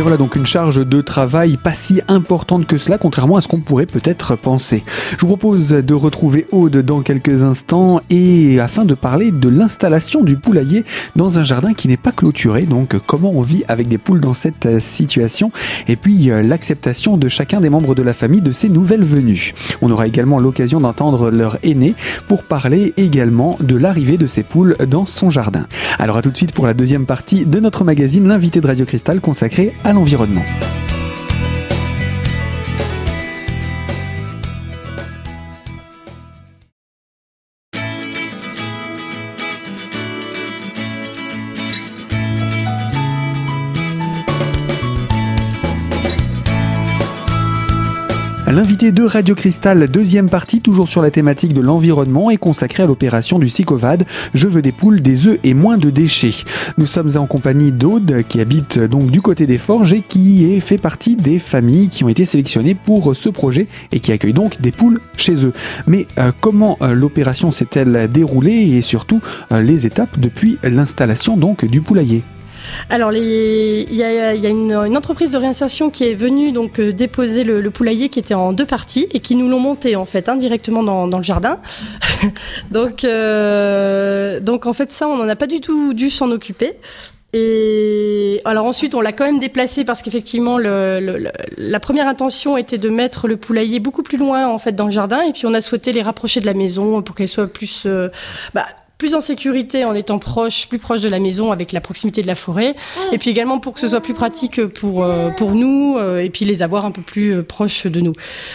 Voilà 0.02 0.18
donc 0.18 0.36
une 0.36 0.44
charge 0.44 0.86
de 0.86 1.00
travail 1.00 1.56
pas 1.56 1.72
si 1.72 2.02
importante 2.08 2.66
que 2.66 2.76
cela, 2.76 2.98
contrairement 2.98 3.36
à 3.36 3.40
ce 3.40 3.48
qu'on 3.48 3.60
pourrait 3.60 3.86
peut-être 3.86 4.36
penser. 4.36 4.84
Je 5.12 5.22
vous 5.22 5.28
propose 5.28 5.70
de 5.70 5.94
retrouver 5.94 6.46
Aude 6.52 6.76
dans 6.76 7.00
quelques 7.00 7.42
instants 7.42 8.02
et 8.10 8.60
afin 8.60 8.84
de 8.84 8.92
parler 8.92 9.30
de 9.30 9.48
l'installation 9.48 10.22
du 10.22 10.36
poulailler 10.36 10.84
dans 11.16 11.38
un 11.38 11.42
jardin 11.42 11.72
qui 11.72 11.88
n'est 11.88 11.96
pas 11.96 12.12
clôturé, 12.12 12.64
donc 12.64 12.94
comment 13.06 13.32
on 13.34 13.40
vit 13.40 13.64
avec 13.68 13.88
des 13.88 13.96
poules 13.96 14.20
dans 14.20 14.34
cette 14.34 14.80
situation 14.80 15.50
et 15.88 15.96
puis 15.96 16.30
euh, 16.30 16.42
l'acceptation 16.42 17.16
de 17.16 17.28
chacun 17.30 17.60
des 17.60 17.70
membres 17.70 17.94
de 17.94 18.02
la 18.02 18.12
famille 18.12 18.42
de 18.42 18.52
ces 18.52 18.68
nouvelles 18.68 19.04
venues. 19.04 19.54
On 19.80 19.90
aura 19.90 20.06
également 20.06 20.38
l'occasion 20.38 20.78
d'entendre 20.78 21.30
leur 21.30 21.56
aîné 21.62 21.94
pour 22.28 22.42
parler 22.42 22.92
également 22.98 23.56
de 23.60 23.76
l'arrivée 23.76 24.18
de 24.18 24.26
ces 24.26 24.42
poules 24.42 24.76
dans 24.86 25.06
son 25.06 25.30
jardin. 25.30 25.66
Alors 25.98 26.18
à 26.18 26.22
tout 26.22 26.30
de 26.30 26.36
suite 26.36 26.52
pour 26.52 26.66
la 26.66 26.74
deuxième 26.74 27.06
partie 27.06 27.46
de 27.46 27.60
notre 27.60 27.82
magazine, 27.82 28.28
l'invité 28.28 28.60
de 28.60 28.66
Radio 28.66 28.84
Cristal 28.84 29.22
consacré 29.22 29.72
à 29.84 29.85
l'environnement. 29.92 30.44
L'invité 48.48 48.92
de 48.92 49.02
Radio 49.02 49.34
Cristal, 49.34 49.88
deuxième 49.88 50.30
partie, 50.30 50.60
toujours 50.60 50.86
sur 50.86 51.02
la 51.02 51.10
thématique 51.10 51.52
de 51.52 51.60
l'environnement, 51.60 52.30
est 52.30 52.36
consacrée 52.36 52.84
à 52.84 52.86
l'opération 52.86 53.40
du 53.40 53.48
SICOVAD 53.48 54.04
Je 54.34 54.46
veux 54.46 54.62
des 54.62 54.70
poules, 54.70 55.02
des 55.02 55.26
œufs 55.26 55.40
et 55.42 55.52
moins 55.52 55.78
de 55.78 55.90
déchets. 55.90 56.44
Nous 56.78 56.86
sommes 56.86 57.10
en 57.16 57.26
compagnie 57.26 57.72
d'Aude, 57.72 58.22
qui 58.28 58.40
habite 58.40 58.78
donc 58.78 59.10
du 59.10 59.20
côté 59.20 59.46
des 59.46 59.58
Forges 59.58 59.94
et 59.94 60.00
qui 60.00 60.52
est 60.52 60.60
fait 60.60 60.78
partie 60.78 61.16
des 61.16 61.40
familles 61.40 61.88
qui 61.88 62.04
ont 62.04 62.08
été 62.08 62.24
sélectionnées 62.24 62.76
pour 62.76 63.16
ce 63.16 63.28
projet 63.28 63.66
et 63.90 63.98
qui 63.98 64.12
accueillent 64.12 64.32
donc 64.32 64.60
des 64.60 64.70
poules 64.70 65.00
chez 65.16 65.44
eux. 65.44 65.52
Mais 65.88 66.06
euh, 66.18 66.30
comment 66.40 66.78
euh, 66.82 66.94
l'opération 66.94 67.50
s'est-elle 67.50 68.08
déroulée 68.12 68.76
et 68.76 68.80
surtout 68.80 69.20
euh, 69.50 69.60
les 69.60 69.86
étapes 69.86 70.20
depuis 70.20 70.56
l'installation 70.62 71.36
donc 71.36 71.64
du 71.64 71.80
poulailler? 71.80 72.22
Alors, 72.90 73.12
il 73.12 73.94
y 73.94 74.02
a, 74.02 74.34
une, 74.34 74.96
entreprise 74.96 75.32
de 75.32 75.38
réinsertion 75.38 75.90
qui 75.90 76.04
est 76.04 76.14
venue 76.14 76.52
donc 76.52 76.78
euh, 76.78 76.92
déposer 76.92 77.44
le, 77.44 77.70
poulailler 77.70 78.08
qui 78.08 78.18
était 78.18 78.34
en 78.34 78.52
deux 78.52 78.66
parties 78.66 79.06
et 79.12 79.20
qui 79.20 79.36
nous 79.36 79.48
l'ont 79.48 79.60
monté 79.60 79.96
en 79.96 80.06
fait 80.06 80.28
indirectement 80.28 80.82
dans, 80.82 81.16
le 81.16 81.22
jardin. 81.24 81.58
donc, 82.70 83.04
euh, 83.04 84.40
donc 84.40 84.66
en 84.66 84.72
fait 84.72 84.90
ça, 84.92 85.08
on 85.08 85.16
n'en 85.16 85.28
a 85.28 85.36
pas 85.36 85.46
du 85.46 85.60
tout 85.60 85.94
dû 85.94 86.10
s'en 86.10 86.30
occuper. 86.30 86.74
Et 87.32 88.40
alors 88.44 88.64
ensuite, 88.64 88.94
on 88.94 89.00
l'a 89.00 89.12
quand 89.12 89.24
même 89.24 89.38
déplacé 89.38 89.84
parce 89.84 90.00
qu'effectivement, 90.00 90.58
la 90.58 91.80
première 91.80 92.08
intention 92.08 92.56
était 92.56 92.78
de 92.78 92.88
mettre 92.88 93.28
le 93.28 93.36
poulailler 93.36 93.78
beaucoup 93.80 94.02
plus 94.02 94.16
loin 94.16 94.46
en 94.48 94.58
fait 94.58 94.72
dans 94.72 94.86
le 94.86 94.90
jardin, 94.90 95.20
et 95.22 95.32
puis 95.32 95.44
on 95.44 95.52
a 95.52 95.60
souhaité 95.60 95.92
les 95.92 96.02
rapprocher 96.02 96.40
de 96.40 96.46
la 96.46 96.54
maison 96.54 97.02
pour 97.02 97.14
qu'elle 97.14 97.28
soit 97.28 97.46
plus, 97.48 97.84
euh, 97.84 98.08
bah, 98.54 98.64
plus 98.98 99.14
en 99.14 99.20
sécurité 99.20 99.84
en 99.84 99.94
étant 99.94 100.18
proche, 100.18 100.68
plus 100.68 100.78
proche 100.78 101.02
de 101.02 101.08
la 101.08 101.20
maison 101.20 101.52
avec 101.52 101.72
la 101.72 101.80
proximité 101.80 102.22
de 102.22 102.26
la 102.26 102.34
forêt, 102.34 102.74
ah. 102.76 103.00
et 103.12 103.18
puis 103.18 103.30
également 103.30 103.58
pour 103.58 103.74
que 103.74 103.80
ce 103.80 103.88
soit 103.88 104.00
plus 104.00 104.14
pratique 104.14 104.64
pour 104.66 105.04
euh, 105.04 105.30
pour 105.30 105.52
nous 105.52 105.96
euh, 105.98 106.22
et 106.22 106.30
puis 106.30 106.44
les 106.44 106.62
avoir 106.62 106.86
un 106.86 106.90
peu 106.90 107.02
plus 107.02 107.34
euh, 107.34 107.42
proches 107.42 107.86
de 107.86 108.00
nous. 108.00 108.14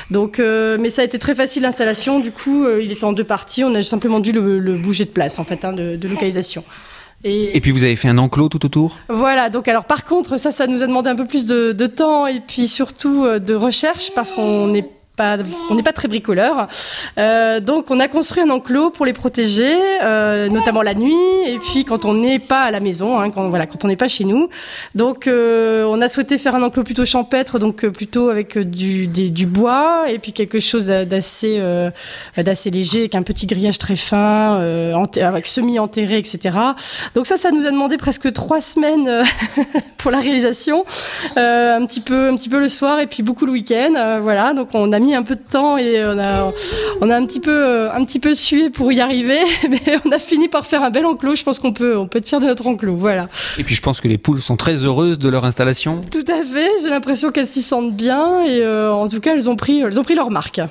Donc, 0.09 0.39
mais 0.39 0.89
ça 0.89 1.01
a 1.01 1.05
été 1.05 1.19
très 1.19 1.35
facile 1.35 1.63
l'installation. 1.63 2.19
Du 2.19 2.31
coup, 2.31 2.67
il 2.67 2.91
était 2.91 3.03
en 3.03 3.13
deux 3.13 3.23
parties. 3.23 3.63
On 3.63 3.73
a 3.75 3.83
simplement 3.83 4.19
dû 4.19 4.31
le, 4.31 4.77
bouger 4.77 5.05
de 5.05 5.09
place 5.09 5.39
en 5.39 5.43
fait, 5.43 5.63
hein, 5.63 5.73
de, 5.73 5.95
de, 5.95 6.07
localisation. 6.07 6.63
Et, 7.23 7.55
et, 7.55 7.61
puis 7.61 7.71
vous 7.71 7.83
avez 7.83 7.95
fait 7.95 8.07
un 8.07 8.17
enclos 8.17 8.49
tout 8.49 8.65
autour? 8.65 8.97
Voilà, 9.09 9.49
donc 9.49 9.67
alors 9.67 9.85
par 9.85 10.05
contre 10.05 10.37
ça, 10.37 10.49
ça 10.51 10.65
nous 10.65 10.81
a 10.81 10.87
demandé 10.87 11.09
un 11.09 11.15
peu 11.15 11.25
plus 11.25 11.45
de, 11.45 11.71
de 11.71 11.85
temps 11.85 12.25
et 12.25 12.39
puis 12.39 12.67
surtout 12.67 13.25
de 13.39 13.53
recherche 13.53 14.11
parce 14.15 14.31
qu'on 14.31 14.73
est 14.73 14.85
on 15.69 15.75
n'est 15.75 15.83
pas 15.83 15.93
très 15.93 16.07
bricoleur. 16.07 16.67
Euh, 17.17 17.59
donc 17.59 17.91
on 17.91 17.99
a 17.99 18.07
construit 18.07 18.43
un 18.43 18.49
enclos 18.49 18.89
pour 18.91 19.05
les 19.05 19.13
protéger, 19.13 19.75
euh, 20.03 20.49
notamment 20.49 20.81
la 20.81 20.93
nuit, 20.93 21.15
et 21.47 21.57
puis 21.59 21.85
quand 21.85 22.05
on 22.05 22.13
n'est 22.13 22.39
pas 22.39 22.63
à 22.63 22.71
la 22.71 22.79
maison, 22.79 23.19
hein, 23.19 23.31
quand, 23.31 23.49
voilà, 23.49 23.65
quand 23.65 23.83
on 23.85 23.87
n'est 23.87 23.95
pas 23.95 24.07
chez 24.07 24.23
nous. 24.23 24.49
Donc 24.95 25.27
euh, 25.27 25.85
on 25.85 26.01
a 26.01 26.07
souhaité 26.07 26.37
faire 26.37 26.55
un 26.55 26.63
enclos 26.63 26.83
plutôt 26.83 27.05
champêtre, 27.05 27.59
donc 27.59 27.85
plutôt 27.87 28.29
avec 28.29 28.57
du, 28.57 29.45
bois, 29.45 30.05
et 30.09 30.19
puis 30.19 30.33
quelque 30.33 30.59
chose 30.59 30.87
d'assez 30.87 31.61
d'assez 32.37 32.71
léger, 32.71 32.99
avec 32.99 33.15
un 33.15 33.23
petit 33.23 33.47
grillage 33.47 33.77
très 33.77 33.95
fin, 33.95 34.59
avec 35.21 35.47
semi-enterré, 35.47 36.17
etc. 36.17 36.57
Donc 37.15 37.27
ça, 37.27 37.37
ça 37.37 37.51
nous 37.51 37.65
a 37.65 37.71
demandé 37.71 37.97
presque 37.97 38.31
trois 38.33 38.61
semaines 38.61 39.23
pour 39.97 40.11
la 40.11 40.19
réalisation, 40.19 40.85
un 41.35 41.85
petit 41.85 42.01
peu, 42.01 42.29
un 42.29 42.35
petit 42.35 42.49
peu 42.49 42.59
le 42.59 42.69
soir, 42.69 42.99
et 42.99 43.07
puis 43.07 43.23
beaucoup 43.23 43.45
le 43.45 43.51
week-end. 43.51 44.19
voilà, 44.21 44.53
donc 44.53 44.69
on 44.73 44.91
a 44.91 44.99
mis 45.01 45.15
un 45.15 45.23
peu 45.23 45.35
de 45.35 45.41
temps 45.41 45.77
et 45.77 46.03
on 46.05 46.17
a, 46.17 46.53
on 47.01 47.09
a 47.09 47.15
un 47.15 47.25
petit 47.25 47.39
peu, 47.39 47.51
euh, 47.51 47.91
un 47.91 48.05
petit 48.05 48.19
peu 48.19 48.35
sué 48.35 48.69
pour 48.69 48.91
y 48.91 49.01
arriver, 49.01 49.39
mais 49.69 49.97
on 50.05 50.11
a 50.11 50.19
fini 50.19 50.47
par 50.47 50.65
faire 50.65 50.83
un 50.83 50.89
bel 50.89 51.05
enclos. 51.05 51.35
Je 51.35 51.43
pense 51.43 51.59
qu'on 51.59 51.73
peut, 51.73 51.97
on 51.97 52.07
peut 52.07 52.19
être 52.19 52.27
fier 52.27 52.39
de 52.39 52.45
notre 52.45 52.67
enclos. 52.67 52.95
Voilà. 52.95 53.27
Et 53.57 53.63
puis 53.63 53.75
je 53.75 53.81
pense 53.81 54.01
que 54.01 54.07
les 54.07 54.17
poules 54.17 54.41
sont 54.41 54.55
très 54.55 54.85
heureuses 54.85 55.19
de 55.19 55.29
leur 55.29 55.45
installation. 55.45 56.01
Tout 56.11 56.25
à 56.31 56.43
fait. 56.43 56.69
J'ai 56.83 56.89
l'impression 56.89 57.31
qu'elles 57.31 57.47
s'y 57.47 57.61
sentent 57.61 57.95
bien 57.95 58.43
et 58.43 58.61
euh, 58.61 58.91
en 58.91 59.07
tout 59.07 59.19
cas 59.19 59.33
elles 59.33 59.49
ont 59.49 59.55
pris, 59.55 59.79
elles 59.81 59.99
ont 59.99 60.03
pris 60.03 60.15
leur 60.15 60.31
marque. 60.31 60.61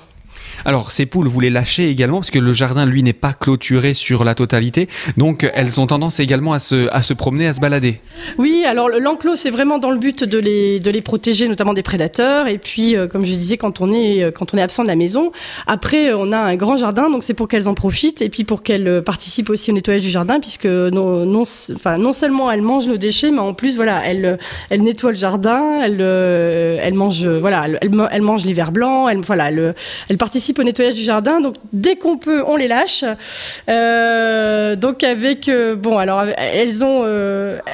Alors 0.65 0.91
ces 0.91 1.07
poules, 1.07 1.29
vous 1.29 1.41
les 1.41 1.51
lâchez 1.51 1.89
également 1.89 2.19
parce 2.19 2.31
que 2.31 2.39
le 2.39 2.53
jardin, 2.53 2.85
lui, 2.87 3.03
n'est 3.03 3.13
pas 3.13 3.33
clôturé 3.33 3.95
sur 3.95 4.25
la 4.25 4.35
totalité, 4.35 4.89
donc 5.17 5.51
elles 5.55 5.81
ont 5.81 5.87
tendance 5.87 6.21
également 6.21 6.53
à 6.53 6.59
se, 6.59 6.89
à 6.93 7.03
se 7.03 7.15
promener, 7.15 7.47
à 7.47 7.53
se 7.53 7.61
balader. 7.61 8.01
Oui, 8.39 8.65
alors 8.67 8.89
l'enclos, 8.89 9.37
c'est 9.37 9.51
vraiment 9.51 9.79
dans 9.79 9.91
le 9.91 9.99
but 9.99 10.25
de 10.25 10.39
les, 10.39 10.81
de 10.81 10.91
les 10.91 11.01
protéger, 11.01 11.49
notamment 11.49 11.75
des 11.75 11.83
prédateurs. 11.83 12.47
Et 12.47 12.59
puis, 12.59 12.97
euh, 12.97 13.07
comme 13.07 13.25
je 13.25 13.33
disais, 13.33 13.57
quand 13.57 13.81
on 13.81 13.93
est, 13.93 14.23
euh, 14.23 14.31
quand 14.31 14.53
on 14.55 14.59
est 14.59 14.63
absent 14.63 14.83
de 14.83 14.89
la 14.89 14.97
maison, 14.97 15.33
après, 15.67 16.13
on 16.13 16.33
a 16.33 16.39
un 16.39 16.57
grand 16.57 16.77
jardin, 16.77 17.11
donc 17.11 17.23
c'est 17.23 17.35
pour 17.35 17.49
qu'elles 17.49 17.69
en 17.69 17.75
profitent 17.75 18.23
et 18.23 18.29
puis 18.29 18.45
pour 18.45 18.63
qu'elles 18.63 18.89
euh, 18.89 19.03
participent 19.03 19.51
aussi 19.51 19.71
au 19.71 19.75
nettoyage 19.75 20.03
du 20.03 20.11
jardin, 20.11 20.41
puisque 20.41 20.67
non, 20.67 21.43
enfin, 21.75 21.97
non 21.97 22.13
seulement 22.13 22.51
elles 22.51 22.63
mangent 22.63 22.89
nos 22.89 22.97
déchets, 22.97 23.31
mais 23.31 23.39
en 23.39 23.55
plus, 23.55 23.77
voilà, 23.77 24.03
elles, 24.07 24.39
elles 24.69 24.83
nettoient 24.83 25.11
le 25.11 25.17
jardin, 25.17 25.81
elles, 25.83 26.01
elles 26.01 26.95
mangent, 26.95 27.27
voilà, 27.27 27.67
elles, 27.81 27.91
elles 28.13 28.55
vers 28.55 28.73
blancs, 28.73 29.09
elles, 29.11 29.21
voilà, 29.21 29.51
elles 29.51 30.19
participent 30.19 30.50
au 30.59 30.63
nettoyage 30.63 30.95
du 30.95 31.03
jardin. 31.03 31.41
Donc, 31.41 31.55
dès 31.73 31.97
qu'on 31.97 32.19
peut, 32.19 32.43
on 32.47 32.57
les 32.57 32.69
lâche. 32.69 33.05
Euh, 33.69 34.77
donc, 34.77 35.05
avec, 35.05 35.51
bon, 35.79 35.99
alors, 35.99 36.25
elles 36.37 36.85
ont, 36.85 37.05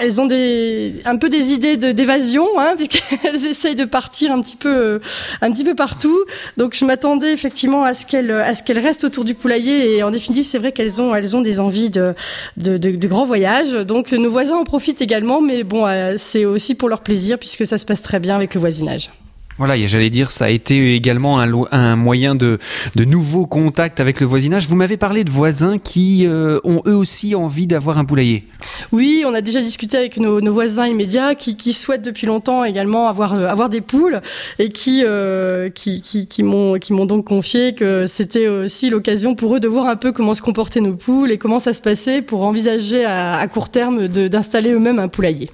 elles 0.01 0.21
ont 0.21 0.27
des, 0.27 0.95
un 1.05 1.17
peu 1.17 1.29
des 1.29 1.53
idées 1.53 1.77
d'évasion, 1.77 2.47
hein, 2.59 2.75
puisqu'elles 2.77 3.45
essayent 3.47 3.75
de 3.75 3.85
partir 3.85 4.33
un 4.33 4.41
petit 4.41 4.57
peu, 4.57 5.01
un 5.41 5.51
petit 5.51 5.65
peu 5.65 5.75
partout. 5.75 6.19
Donc, 6.57 6.75
je 6.75 6.85
m'attendais 6.85 7.33
effectivement 7.33 7.85
à 7.85 7.95
ce 7.95 8.07
qu'elles, 8.07 8.31
à 8.31 8.55
ce 8.55 8.63
qu'elles 8.63 8.79
restent 8.79 9.05
autour 9.05 9.25
du 9.25 9.35
poulailler. 9.35 9.97
Et 9.97 10.03
en 10.03 10.11
définitive, 10.11 10.45
c'est 10.45 10.59
vrai 10.59 10.73
qu'elles 10.73 11.01
ont, 11.01 11.15
elles 11.15 11.37
ont 11.37 11.41
des 11.41 11.61
envies 11.61 11.91
de, 11.91 12.15
de, 12.57 12.77
de, 12.77 13.09
grands 13.09 13.27
voyages. 13.27 13.73
Donc, 13.73 14.13
nos 14.13 14.31
voisins 14.31 14.57
en 14.57 14.65
profitent 14.65 15.01
également, 15.01 15.41
mais 15.41 15.63
bon, 15.63 15.87
euh, 15.87 16.15
c'est 16.17 16.45
aussi 16.45 16.75
pour 16.75 16.89
leur 16.89 17.01
plaisir, 17.01 17.39
puisque 17.39 17.67
ça 17.67 17.79
se 17.79 17.85
passe 17.85 18.03
très 18.03 18.21
bien 18.21 18.35
avec 18.35 18.55
le 18.55 18.61
voisinage. 18.61 19.11
Voilà, 19.59 19.75
j'allais 19.87 20.11
dire, 20.11 20.31
ça 20.31 20.47
a 20.47 20.49
été 20.51 20.95
également 20.95 21.41
un, 21.41 21.97
moyen 21.97 22.35
de, 22.35 22.59
nouveaux 22.95 23.47
contacts 23.47 24.01
avec 24.01 24.21
le 24.21 24.27
voisinage. 24.27 24.69
Vous 24.69 24.77
m'avez 24.77 24.99
parlé 24.99 25.25
de 25.25 25.31
voisins 25.31 25.79
qui 25.79 26.27
euh, 26.27 26.59
ont 26.65 26.83
eux 26.87 26.95
aussi 26.95 27.35
envie 27.35 27.67
d'avoir 27.67 27.97
un 27.97 28.05
poulailler. 28.05 28.45
Oui, 28.93 29.25
on 29.27 29.33
a 29.33 29.41
déjà 29.41 29.63
discuté 29.63 29.97
avec 29.97 30.19
nos, 30.19 30.53
voisins 30.53 30.87
immédiats 30.87 31.35
qui, 31.35 31.73
souhaitent 31.73 32.05
depuis 32.05 32.27
longtemps 32.27 32.65
également 32.65 33.09
avoir, 33.09 33.33
euh, 33.33 33.69
des 33.69 33.81
poules 33.81 34.21
et 34.59 34.69
qui, 34.69 35.03
euh, 35.07 35.71
qui, 35.71 36.43
m'ont 36.43 37.07
donc 37.07 37.27
confié 37.27 37.75
que 37.75 38.05
c'était 38.07 38.49
aussi 38.49 38.91
l'occasion 38.91 39.35
pour 39.35 39.57
eux 39.57 39.61
de 39.61 39.69
voir 39.69 39.87
un 39.87 39.97
peu 39.97 40.13
comment 40.13 40.35
se 40.35 40.43
comportaient 40.43 40.81
nos 40.81 40.95
poules 40.95 41.31
et 41.31 41.39
comment 41.39 41.59
ça 41.59 41.73
se 41.73 41.81
passait 41.81 42.21
pour 42.21 42.43
envisager 42.43 43.07
à 43.07 43.47
court 43.49 43.71
terme 43.71 44.07
d'installer 44.09 44.73
eux-mêmes 44.73 44.99
un 44.99 45.09
poulailler. 45.09 45.49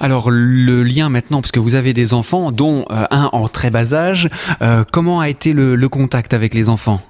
Alors 0.00 0.30
le 0.30 0.82
lien 0.82 1.10
maintenant, 1.10 1.40
parce 1.40 1.52
que 1.52 1.60
vous 1.60 1.74
avez 1.74 1.92
des 1.92 2.14
enfants, 2.14 2.50
dont 2.50 2.84
euh, 2.90 3.04
un 3.10 3.28
en 3.32 3.48
très 3.48 3.70
bas 3.70 3.92
âge, 3.92 4.30
euh, 4.62 4.84
comment 4.90 5.20
a 5.20 5.28
été 5.28 5.52
le 5.52 5.88
contact 5.88 6.34
avec 6.34 6.54
les 6.54 6.68
enfants? 6.68 7.02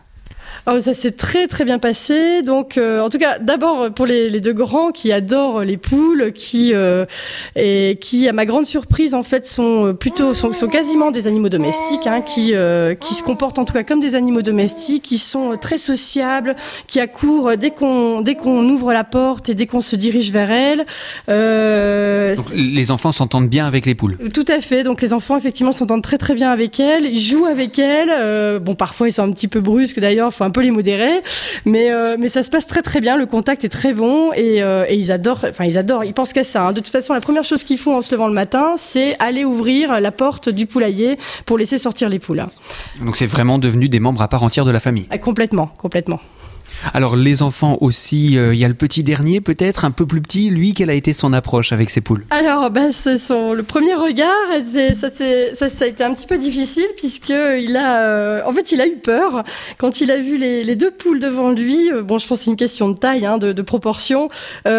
Oh, 0.66 0.78
ça 0.78 0.92
s'est 0.92 1.12
très 1.12 1.46
très 1.46 1.64
bien 1.64 1.78
passé. 1.78 2.42
Donc, 2.42 2.76
euh, 2.76 3.00
en 3.00 3.08
tout 3.08 3.18
cas, 3.18 3.38
d'abord 3.38 3.90
pour 3.92 4.06
les, 4.06 4.28
les, 4.28 4.40
deux 4.40 4.52
grands 4.52 4.90
qui 4.90 5.10
adorent 5.10 5.62
les 5.62 5.76
poules, 5.76 6.32
qui 6.34 6.72
euh, 6.74 7.06
et 7.56 7.98
qui, 8.00 8.28
à 8.28 8.32
ma 8.32 8.44
grande 8.44 8.66
surprise, 8.66 9.14
en 9.14 9.22
fait, 9.22 9.46
sont 9.46 9.94
plutôt 9.98 10.34
sont, 10.34 10.52
sont 10.52 10.68
quasiment 10.68 11.10
des 11.10 11.26
animaux 11.26 11.48
domestiques, 11.48 12.06
hein, 12.06 12.20
qui 12.20 12.54
euh, 12.54 12.94
qui 12.94 13.14
se 13.14 13.22
comportent 13.22 13.58
en 13.58 13.64
tout 13.64 13.72
cas 13.72 13.84
comme 13.84 14.00
des 14.00 14.14
animaux 14.14 14.42
domestiques, 14.42 15.04
qui 15.04 15.18
sont 15.18 15.56
très 15.60 15.78
sociables, 15.78 16.56
qui 16.86 17.00
accourent 17.00 17.56
dès 17.56 17.70
qu'on 17.70 18.20
dès 18.20 18.34
qu'on 18.34 18.68
ouvre 18.68 18.92
la 18.92 19.04
porte 19.04 19.48
et 19.48 19.54
dès 19.54 19.66
qu'on 19.66 19.80
se 19.80 19.96
dirige 19.96 20.30
vers 20.30 20.50
elles. 20.50 20.84
Donc, 22.36 22.46
les 22.54 22.90
enfants 22.90 23.12
s'entendent 23.12 23.48
bien 23.48 23.66
avec 23.66 23.86
les 23.86 23.94
poules. 23.94 24.16
Tout 24.34 24.44
à 24.48 24.60
fait. 24.60 24.82
Donc 24.82 25.00
les 25.00 25.12
enfants 25.14 25.36
effectivement 25.36 25.72
s'entendent 25.72 26.02
très 26.02 26.18
très 26.18 26.34
bien 26.34 26.50
avec 26.50 26.80
elles, 26.80 27.06
ils 27.06 27.20
jouent 27.20 27.46
avec 27.46 27.78
elles. 27.78 28.60
bon, 28.60 28.74
parfois 28.74 29.08
ils 29.08 29.12
sont 29.12 29.22
un 29.22 29.32
petit 29.32 29.48
peu 29.48 29.60
brusques 29.60 30.00
d'ailleurs, 30.00 30.32
faut 30.32 30.44
un 30.44 30.49
peu 30.50 30.60
les 30.60 30.70
modérer, 30.70 31.20
mais 31.64 31.90
euh, 31.90 32.16
mais 32.18 32.28
ça 32.28 32.42
se 32.42 32.50
passe 32.50 32.66
très 32.66 32.82
très 32.82 33.00
bien. 33.00 33.16
Le 33.16 33.26
contact 33.26 33.64
est 33.64 33.68
très 33.68 33.92
bon 33.92 34.32
et, 34.32 34.62
euh, 34.62 34.84
et 34.88 34.96
ils 34.96 35.12
adorent. 35.12 35.44
Enfin, 35.48 35.64
ils 35.64 35.78
adorent. 35.78 36.04
Ils 36.04 36.14
pensent 36.14 36.32
qu'à 36.32 36.44
ça. 36.44 36.66
Hein. 36.66 36.72
De 36.72 36.80
toute 36.80 36.92
façon, 36.92 37.14
la 37.14 37.20
première 37.20 37.44
chose 37.44 37.64
qu'ils 37.64 37.78
font 37.78 37.96
en 37.96 38.02
se 38.02 38.14
levant 38.14 38.28
le 38.28 38.34
matin, 38.34 38.74
c'est 38.76 39.16
aller 39.18 39.44
ouvrir 39.44 40.00
la 40.00 40.12
porte 40.12 40.48
du 40.48 40.66
poulailler 40.66 41.18
pour 41.46 41.58
laisser 41.58 41.78
sortir 41.78 42.08
les 42.08 42.18
poules. 42.18 42.44
Donc 43.00 43.16
c'est 43.16 43.26
vraiment 43.26 43.58
devenu 43.58 43.88
des 43.88 44.00
membres 44.00 44.22
à 44.22 44.28
part 44.28 44.42
entière 44.42 44.64
de 44.64 44.70
la 44.70 44.80
famille. 44.80 45.06
Ah, 45.10 45.18
complètement, 45.18 45.66
complètement. 45.78 46.20
Alors 46.94 47.16
les 47.16 47.42
enfants 47.42 47.78
aussi, 47.80 48.38
euh, 48.38 48.54
il 48.54 48.60
y 48.60 48.64
a 48.64 48.68
le 48.68 48.74
petit 48.74 49.02
dernier 49.02 49.40
peut-être, 49.40 49.84
un 49.84 49.90
peu 49.90 50.06
plus 50.06 50.20
petit, 50.20 50.50
lui, 50.50 50.74
quelle 50.74 50.90
a 50.90 50.94
été 50.94 51.12
son 51.12 51.32
approche 51.32 51.72
avec 51.72 51.90
ses 51.90 52.00
poules? 52.00 52.24
Alors 52.30 52.70
bah, 52.70 52.92
son, 52.92 53.52
le 53.52 53.62
premier 53.62 53.94
regard, 53.94 54.30
ça, 54.94 55.10
ça, 55.10 55.68
ça, 55.68 55.84
a 55.84 55.88
été 55.88 56.02
un 56.04 56.14
petit 56.14 56.26
peu 56.26 56.38
difficile 56.38 56.86
puisque 56.96 57.30
il 57.30 57.76
a, 57.76 58.02
euh, 58.02 58.40
en 58.46 58.52
fait 58.52 58.72
il 58.72 58.80
a 58.80 58.86
eu 58.86 58.96
peur 58.96 59.42
quand 59.78 60.00
il 60.00 60.10
a 60.10 60.16
vu 60.16 60.36
les, 60.36 60.76
deux 60.76 60.90
poules 60.90 61.20
devant 61.20 61.50
lui. 61.50 61.92
Euh, 61.92 62.02
bon 62.02 62.18
je 62.18 62.26
pense 62.26 62.38
que 62.38 62.44
c'est 62.44 62.50
une 62.50 62.56
question 62.56 62.88
de 62.88 62.96
taille, 62.96 63.26
hein, 63.26 63.38
de, 63.38 63.62
proportion. 63.62 64.28
Il, 64.66 64.70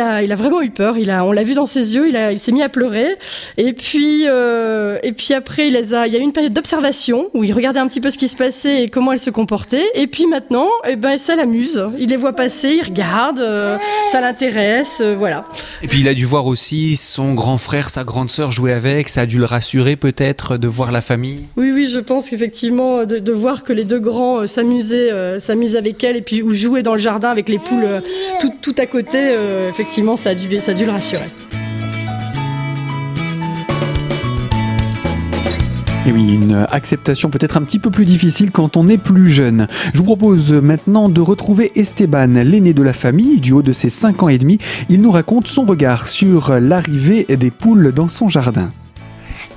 a, 0.00 0.22
il 0.22 0.32
a 0.32 0.36
vraiment 0.36 0.62
eu 0.62 0.70
peur, 0.70 0.96
il 0.98 1.10
a, 1.10 1.24
on 1.24 1.32
l'a 1.32 1.42
vu 1.42 1.54
dans 1.54 1.66
ses 1.66 1.94
yeux, 1.94 2.08
il, 2.08 2.16
il 2.32 2.38
s'est 2.38 2.52
mis 2.52 2.62
à 2.62 2.68
pleurer. 2.68 3.16
Et 3.56 3.72
puis, 3.72 4.24
et 4.24 5.12
puis 5.12 5.34
après 5.34 5.68
il, 5.68 5.74
les 5.74 5.94
a, 5.94 6.06
il 6.06 6.12
y 6.12 6.16
a 6.16 6.20
eu 6.20 6.22
une 6.22 6.32
période 6.32 6.52
d'observation 6.52 7.28
où 7.34 7.44
il 7.44 7.52
regardait 7.52 7.80
un 7.80 7.86
petit 7.86 8.00
peu 8.00 8.10
ce 8.10 8.18
qui 8.18 8.28
se 8.28 8.36
passait 8.36 8.84
et 8.84 8.88
comment 8.88 9.12
elle 9.12 9.20
se 9.20 9.30
comportait. 9.30 9.86
Et 9.94 10.06
puis 10.06 10.26
maintenant, 10.26 10.68
eh 10.88 10.96
ben, 10.96 11.07
ça 11.16 11.36
l'amuse. 11.36 11.82
Il 11.98 12.10
les 12.10 12.16
voit 12.16 12.32
passer, 12.32 12.78
il 12.80 12.84
regarde, 12.84 13.40
euh, 13.40 13.78
ça 14.10 14.20
l'intéresse, 14.20 15.00
euh, 15.00 15.14
voilà. 15.16 15.44
Et 15.82 15.88
puis 15.88 16.00
il 16.00 16.08
a 16.08 16.14
dû 16.14 16.26
voir 16.26 16.46
aussi 16.46 16.96
son 16.96 17.32
grand 17.34 17.56
frère, 17.56 17.88
sa 17.88 18.04
grande 18.04 18.30
sœur 18.30 18.50
jouer 18.50 18.72
avec. 18.72 19.08
Ça 19.08 19.22
a 19.22 19.26
dû 19.26 19.38
le 19.38 19.44
rassurer 19.44 19.96
peut-être 19.96 20.56
de 20.56 20.68
voir 20.68 20.92
la 20.92 21.00
famille. 21.00 21.44
Oui, 21.56 21.70
oui, 21.72 21.86
je 21.86 22.00
pense 22.00 22.28
qu'effectivement 22.28 23.04
de, 23.04 23.32
voir 23.32 23.62
que 23.62 23.72
les 23.72 23.84
deux 23.84 24.00
grands 24.00 24.40
euh, 24.40 24.46
s'amusaient, 24.46 25.40
s'amusaient 25.40 25.78
avec 25.78 26.02
elle 26.04 26.16
et 26.16 26.22
puis 26.22 26.42
ou 26.42 26.52
jouaient 26.52 26.82
dans 26.82 26.94
le 26.94 26.98
jardin 26.98 27.30
avec 27.30 27.48
les 27.48 27.58
poules 27.58 28.02
tout, 28.40 28.52
tout 28.60 28.74
à 28.78 28.86
côté, 28.86 29.34
effectivement, 29.68 30.16
ça 30.16 30.30
a 30.30 30.34
dû, 30.34 30.60
ça 30.60 30.72
a 30.72 30.74
dû 30.74 30.84
le 30.84 30.90
rassurer. 30.90 31.28
Et 36.08 36.10
oui, 36.10 36.32
une 36.32 36.66
acceptation 36.70 37.28
peut-être 37.28 37.58
un 37.58 37.62
petit 37.62 37.78
peu 37.78 37.90
plus 37.90 38.06
difficile 38.06 38.50
quand 38.50 38.78
on 38.78 38.88
est 38.88 38.96
plus 38.96 39.28
jeune. 39.28 39.66
Je 39.92 39.98
vous 39.98 40.04
propose 40.04 40.54
maintenant 40.54 41.10
de 41.10 41.20
retrouver 41.20 41.70
Esteban, 41.78 42.28
l'aîné 42.28 42.72
de 42.72 42.82
la 42.82 42.94
famille, 42.94 43.40
du 43.40 43.52
haut 43.52 43.60
de 43.60 43.74
ses 43.74 43.90
5 43.90 44.22
ans 44.22 44.30
et 44.30 44.38
demi. 44.38 44.56
Il 44.88 45.02
nous 45.02 45.10
raconte 45.10 45.48
son 45.48 45.66
regard 45.66 46.06
sur 46.06 46.58
l'arrivée 46.60 47.24
des 47.24 47.50
poules 47.50 47.92
dans 47.92 48.08
son 48.08 48.26
jardin. 48.26 48.72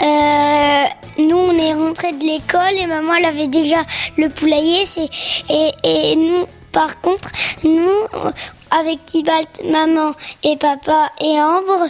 Euh, 0.01 0.83
nous, 1.19 1.37
on 1.37 1.57
est 1.57 1.73
rentré 1.73 2.11
de 2.11 2.25
l'école 2.25 2.77
et 2.77 2.85
maman, 2.85 3.13
elle 3.13 3.25
avait 3.27 3.47
déjà 3.47 3.81
le 4.17 4.27
poulailler. 4.27 4.83
Et, 5.49 6.15
nous, 6.17 6.45
par 6.73 6.99
contre, 6.99 7.29
nous, 7.63 8.33
avec 8.71 9.05
Tibalt, 9.05 9.61
maman 9.71 10.11
et 10.43 10.57
papa 10.57 11.11
et 11.21 11.39
Ambre, 11.39 11.87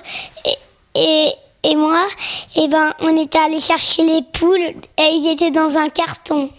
et 0.94 1.32
et 1.64 1.76
moi, 1.76 2.08
eh 2.56 2.68
ben, 2.68 2.92
on 3.00 3.16
était 3.22 3.38
allé 3.38 3.60
chercher 3.60 4.04
les 4.04 4.22
poules 4.34 4.60
et 4.60 5.12
ils 5.14 5.32
étaient 5.32 5.52
dans 5.52 5.78
un 5.78 5.88
carton. 5.90 6.50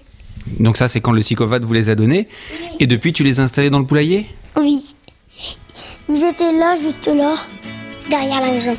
Donc 0.61 0.77
ça, 0.77 0.89
c'est 0.89 1.01
quand 1.01 1.13
le 1.13 1.21
psychopathe 1.21 1.65
vous 1.65 1.73
les 1.73 1.89
a 1.89 1.95
donnés. 1.95 2.29
Et 2.79 2.87
depuis, 2.87 3.13
tu 3.13 3.25
les 3.25 3.41
as 3.41 3.45
installés 3.45 3.71
dans 3.71 3.79
le 3.79 3.87
poulailler? 3.87 4.27
Oui. 4.57 4.95
Ils 6.09 6.25
étaient 6.25 6.53
là, 6.53 6.77
juste 6.81 7.07
là, 7.07 7.35
derrière 8.09 8.41
la 8.41 8.53
maison. 8.53 8.77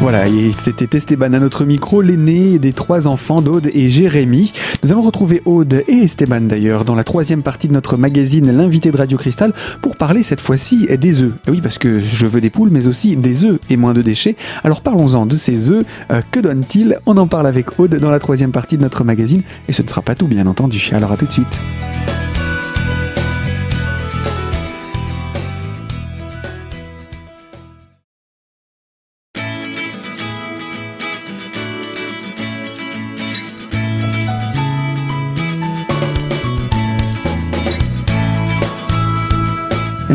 Voilà, 0.00 0.28
et 0.28 0.52
c'était 0.56 0.96
Esteban 0.96 1.34
à 1.34 1.38
notre 1.38 1.66
micro, 1.66 2.00
l'aîné 2.00 2.58
des 2.58 2.72
trois 2.72 3.06
enfants 3.06 3.42
d'Aude 3.42 3.68
et 3.74 3.90
Jérémy. 3.90 4.50
Nous 4.82 4.92
allons 4.92 5.02
retrouver 5.02 5.42
Aude 5.44 5.84
et 5.86 5.92
Esteban 5.92 6.40
d'ailleurs 6.40 6.86
dans 6.86 6.94
la 6.94 7.04
troisième 7.04 7.42
partie 7.42 7.68
de 7.68 7.74
notre 7.74 7.98
magazine 7.98 8.50
L'invité 8.50 8.90
de 8.90 8.96
Radio 8.96 9.18
Cristal 9.18 9.52
pour 9.82 9.96
parler 9.96 10.22
cette 10.22 10.40
fois-ci 10.40 10.86
des 10.96 11.22
œufs. 11.22 11.34
Oui, 11.48 11.60
parce 11.60 11.76
que 11.76 12.00
je 12.00 12.26
veux 12.26 12.40
des 12.40 12.48
poules, 12.48 12.70
mais 12.70 12.86
aussi 12.86 13.14
des 13.14 13.44
œufs 13.44 13.60
et 13.68 13.76
moins 13.76 13.92
de 13.92 14.00
déchets. 14.00 14.36
Alors 14.64 14.80
parlons-en 14.80 15.26
de 15.26 15.36
ces 15.36 15.68
œufs. 15.68 15.84
Euh, 16.10 16.22
que 16.30 16.40
donnent-ils? 16.40 16.98
On 17.04 17.18
en 17.18 17.26
parle 17.26 17.46
avec 17.46 17.78
Aude 17.78 17.96
dans 17.96 18.10
la 18.10 18.18
troisième 18.18 18.52
partie 18.52 18.78
de 18.78 18.82
notre 18.82 19.04
magazine. 19.04 19.42
Et 19.68 19.74
ce 19.74 19.82
ne 19.82 19.88
sera 19.88 20.00
pas 20.00 20.14
tout, 20.14 20.28
bien 20.28 20.46
entendu. 20.46 20.90
Alors 20.94 21.12
à 21.12 21.18
tout 21.18 21.26
de 21.26 21.32
suite. 21.32 21.60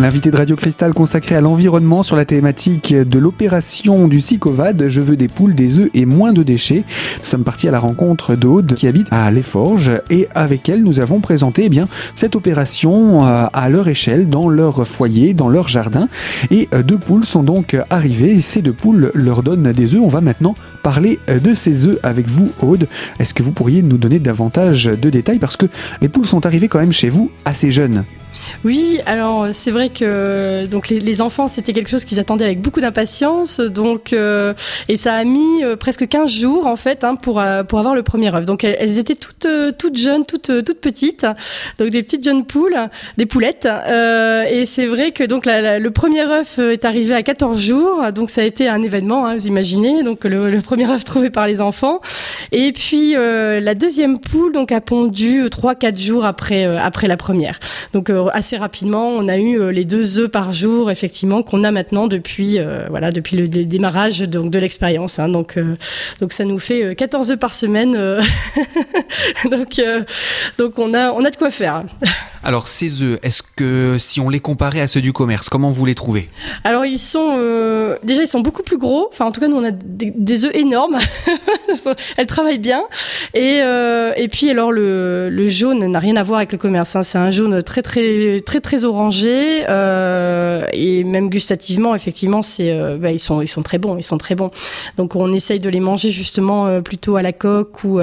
L'invité 0.06 0.30
de 0.30 0.38
Radio 0.38 0.56
Cristal 0.56 0.94
consacré 0.94 1.36
à 1.36 1.42
l'environnement 1.42 2.04
sur 2.04 2.16
la 2.16 2.26
thématique 2.26 2.94
de 2.94 3.18
l'opération 3.18 4.08
du 4.08 4.22
SICOVAD, 4.22 4.88
Je 4.88 5.02
veux 5.02 5.18
des 5.18 5.28
poules, 5.28 5.56
des 5.56 5.80
œufs 5.80 5.90
et 5.96 6.06
moins 6.06 6.32
de 6.32 6.44
déchets. 6.44 6.84
Nous 7.18 7.26
sommes 7.26 7.44
partis 7.44 7.68
à 7.68 7.72
la 7.72 7.80
rencontre 7.80 8.36
d'Aude 8.36 8.76
qui 8.76 8.86
habite 8.86 9.08
à 9.10 9.32
Les 9.32 9.42
Forges 9.42 9.94
et 10.12 10.28
avec 10.36 10.70
elle 10.70 10.84
nous 10.84 11.00
avons 11.00 11.22
présenté 11.22 11.68
eh 11.72 11.82
cette 12.14 12.36
opération 12.36 13.26
euh, 13.26 13.48
à 13.52 13.68
leur 13.70 13.88
échelle, 13.88 14.30
dans 14.30 14.48
leur 14.48 14.86
foyer, 14.86 15.34
dans 15.34 15.50
leur 15.50 15.70
jardin. 15.70 16.08
Et 16.52 16.70
euh, 16.76 16.84
deux 16.84 17.00
poules 17.00 17.26
sont 17.26 17.42
donc 17.42 17.76
arrivées. 17.90 18.42
Ces 18.42 18.62
deux 18.62 18.74
poules 18.74 19.10
leur 19.16 19.42
donnent 19.42 19.72
des 19.72 19.96
œufs. 19.96 20.02
On 20.04 20.08
va 20.08 20.22
maintenant 20.22 20.54
parler 20.86 21.18
de 21.28 21.56
ces 21.56 21.88
œufs 21.88 21.98
avec 22.04 22.28
vous, 22.28 22.52
Aude. 22.62 22.88
Est-ce 23.20 23.34
que 23.34 23.42
vous 23.42 23.52
pourriez 23.52 23.82
nous 23.82 23.98
donner 23.98 24.20
davantage 24.20 24.86
de 24.86 25.10
détails? 25.10 25.40
Parce 25.40 25.58
que 25.58 25.66
les 26.00 26.10
poules 26.10 26.28
sont 26.28 26.46
arrivées 26.46 26.68
quand 26.68 26.78
même 26.78 26.94
chez 26.94 27.10
vous 27.10 27.32
assez 27.44 27.72
jeunes 27.72 28.04
oui, 28.64 29.00
alors 29.06 29.48
c'est 29.52 29.72
vrai 29.72 29.90
que 29.90 30.66
donc 30.66 30.90
les, 30.90 31.22
enfants 31.22 31.48
c'était 31.48 31.72
quelque 31.72 31.90
chose 31.90 32.04
qu'ils 32.04 32.20
attendaient 32.20 32.46
avec 32.46 32.62
beaucoup 32.62 32.82
d'impatience, 32.82 33.60
donc 33.60 34.12
euh, 34.12 34.54
et 34.90 34.98
ça 34.98 35.14
a 35.14 35.24
mis 35.24 35.64
euh, 35.64 35.76
presque 35.76 36.08
15 36.08 36.30
jours 36.30 36.68
en 36.68 36.76
fait 36.76 37.04
hein, 37.04 37.16
pour 37.16 37.40
euh, 37.40 37.64
pour 37.64 37.80
avoir 37.80 37.96
le 37.96 38.04
premier 38.04 38.34
œuf. 38.36 38.46
Donc 38.46 38.64
elles, 38.64 39.00
étaient 39.00 39.16
toutes 39.16 39.48
toutes 39.78 39.98
jeunes, 39.98 40.26
toutes 40.26 40.52
toutes 40.66 40.82
petites, 40.82 41.26
donc 41.80 41.90
des 41.90 42.04
petites 42.04 42.24
jeunes 42.24 42.46
poules, 42.46 42.78
des 43.18 43.26
poulettes. 43.26 43.68
et 43.68 44.66
c'est 44.66 44.88
vrai 44.88 45.12
que 45.12 45.24
donc 45.24 45.46
le 45.46 45.90
premier 45.90 46.22
œuf 46.22 46.60
est 46.60 46.86
arrivé 46.86 47.14
à 47.14 47.24
14 47.24 47.60
jours, 47.60 48.12
donc 48.14 48.30
ça 48.30 48.42
a 48.42 48.44
été 48.44 48.68
un 48.68 48.82
événement, 48.82 49.26
hein, 49.26 49.36
vous 49.36 49.48
imaginez. 49.48 50.04
Donc 50.04 50.26
le, 50.26 50.60
œuf 50.84 51.04
trouvé 51.04 51.30
par 51.30 51.48
les 51.48 51.62
enfants. 51.62 52.00
Et 52.52 52.72
puis 52.72 53.14
la 53.16 53.76
deuxième 53.76 54.20
poule 54.20 54.52
donc 54.52 54.72
a 54.72 54.82
pondu 54.82 55.44
3-4 55.44 56.00
jours 56.00 56.26
après 56.26 56.66
après 56.66 57.08
la 57.08 57.18
première. 57.18 57.60
Donc 57.94 58.10
assez 58.34 58.58
rapidement, 58.58 59.10
on 59.10 59.28
a 59.28 59.38
eu 59.38 59.60
euh, 59.60 59.72
les 59.72 59.86
deux 59.86 60.20
œufs 60.20 60.30
par 60.30 60.54
jour, 60.54 60.92
effectivement, 60.92 61.44
qu'on 61.44 61.64
a 61.64 61.72
maintenant 61.72 62.08
depuis, 62.08 62.60
euh, 62.60 62.88
voilà, 62.90 63.12
depuis 63.12 63.38
le, 63.38 63.48
démarrage 63.48 64.20
donc, 64.20 64.52
de 64.52 64.60
l'expérience. 64.60 65.20
Hein. 65.20 65.30
donc, 65.30 65.58
euh, 65.58 65.76
donc 66.22 66.34
ça 66.34 66.46
nous 66.46 66.60
fait 66.60 66.96
14 66.96 67.32
œufs 67.32 67.40
par 67.40 67.54
semaine. 67.54 67.94
donc, 69.52 69.82
donc 70.58 70.80
on 70.80 70.94
a, 70.94 71.12
on 71.12 71.24
a 71.24 71.30
de 71.30 71.36
quoi 71.36 71.50
faire. 71.50 71.84
Alors 72.46 72.68
ces 72.68 73.02
œufs, 73.02 73.20
est-ce 73.24 73.44
que 73.44 73.98
si 74.00 74.22
on 74.22 74.30
les 74.30 74.40
comparait 74.40 74.82
à 74.82 74.88
ceux 74.88 75.02
du 75.02 75.12
commerce, 75.12 75.50
comment 75.50 75.70
vous 75.70 75.86
les 75.86 75.96
trouvez? 75.96 76.30
Alors 76.64 76.86
ils 76.86 77.00
sont 77.00 77.38
déjà 78.04 78.22
ils 78.22 78.28
sont 78.28 78.40
beaucoup 78.40 78.64
plus 78.64 78.78
gros. 78.78 79.10
Enfin 79.12 79.26
en 79.26 79.32
tout 79.32 79.42
cas 79.42 79.48
nous 79.48 79.58
on 79.58 79.66
a 79.66 79.72
des, 79.72 80.46
œufs 80.46 80.56
énormes. 80.56 80.98
Elles 82.18 82.28
travaillent 82.28 82.60
bien. 82.60 82.84
Et, 83.34 83.62
et 84.16 84.28
puis 84.30 84.50
alors 84.50 84.72
le, 84.72 85.30
le 85.30 85.50
jaune 85.50 85.86
n'a 85.86 86.00
rien 86.00 86.16
à 86.16 86.24
voir 86.24 86.38
avec 86.38 86.52
le 86.52 86.58
commerce. 86.58 86.96
Hein. 86.96 87.04
C'est 87.04 87.18
un 87.18 87.32
jaune 87.32 87.62
très 87.64 87.82
très 87.82 88.42
très 88.42 88.62
très 88.62 88.86
orangé 88.86 89.64
euh, 89.70 90.66
et 90.74 91.04
même 91.04 91.30
gustativement 91.30 91.96
effectivement 91.96 92.42
c'est 92.42 92.72
euh, 92.72 92.98
bah, 92.98 93.12
ils 93.12 93.20
sont 93.20 93.42
ils 93.42 93.48
sont 93.48 93.64
très 93.64 93.78
bons 93.78 93.98
ils 93.98 94.04
sont 94.04 94.18
très 94.18 94.36
bons 94.36 94.52
donc 94.98 95.16
on 95.16 95.34
essaye 95.34 95.60
de 95.60 95.70
les 95.70 95.80
manger 95.80 96.12
justement 96.12 96.68
euh, 96.68 96.82
plutôt 96.82 97.16
à 97.16 97.22
la 97.22 97.34
coque 97.34 97.84
ou 97.84 97.98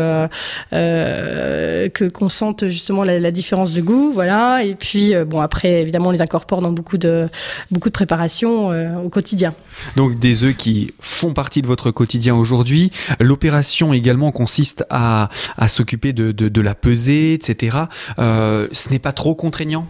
que 0.72 2.08
qu'on 2.11 2.28
sente 2.28 2.68
justement 2.68 3.04
la, 3.04 3.30
différence 3.30 3.72
de 3.72 3.80
goût 3.80 4.11
voilà 4.12 4.32
et 4.61 4.75
puis 4.75 5.15
bon 5.27 5.41
après 5.41 5.83
évidemment 5.83 6.09
on 6.09 6.12
les 6.12 6.23
incorpore 6.23 6.61
dans 6.61 6.73
beaucoup 6.73 6.99
de 6.99 7.29
beaucoup 7.71 7.89
de 7.89 7.93
préparations 7.93 8.69
au 9.05 9.09
quotidien. 9.09 9.55
Donc 9.97 10.19
des 10.19 10.45
œufs 10.45 10.57
qui 10.57 10.93
font 11.01 11.33
partie 11.33 11.62
de 11.62 11.67
votre 11.67 11.91
quotidien 11.91 12.35
aujourd'hui. 12.35 12.91
L'opération 13.21 13.93
également 13.93 14.33
consiste 14.33 14.85
à, 14.91 15.29
à 15.57 15.69
s'occuper 15.69 16.12
de, 16.12 16.33
de, 16.33 16.61
la 16.61 16.75
pesée 16.75 17.35
etc 17.35 17.79
ce 18.19 18.89
n'est 18.91 18.99
pas 18.99 19.12
trop 19.12 19.35
contraignant? 19.35 19.87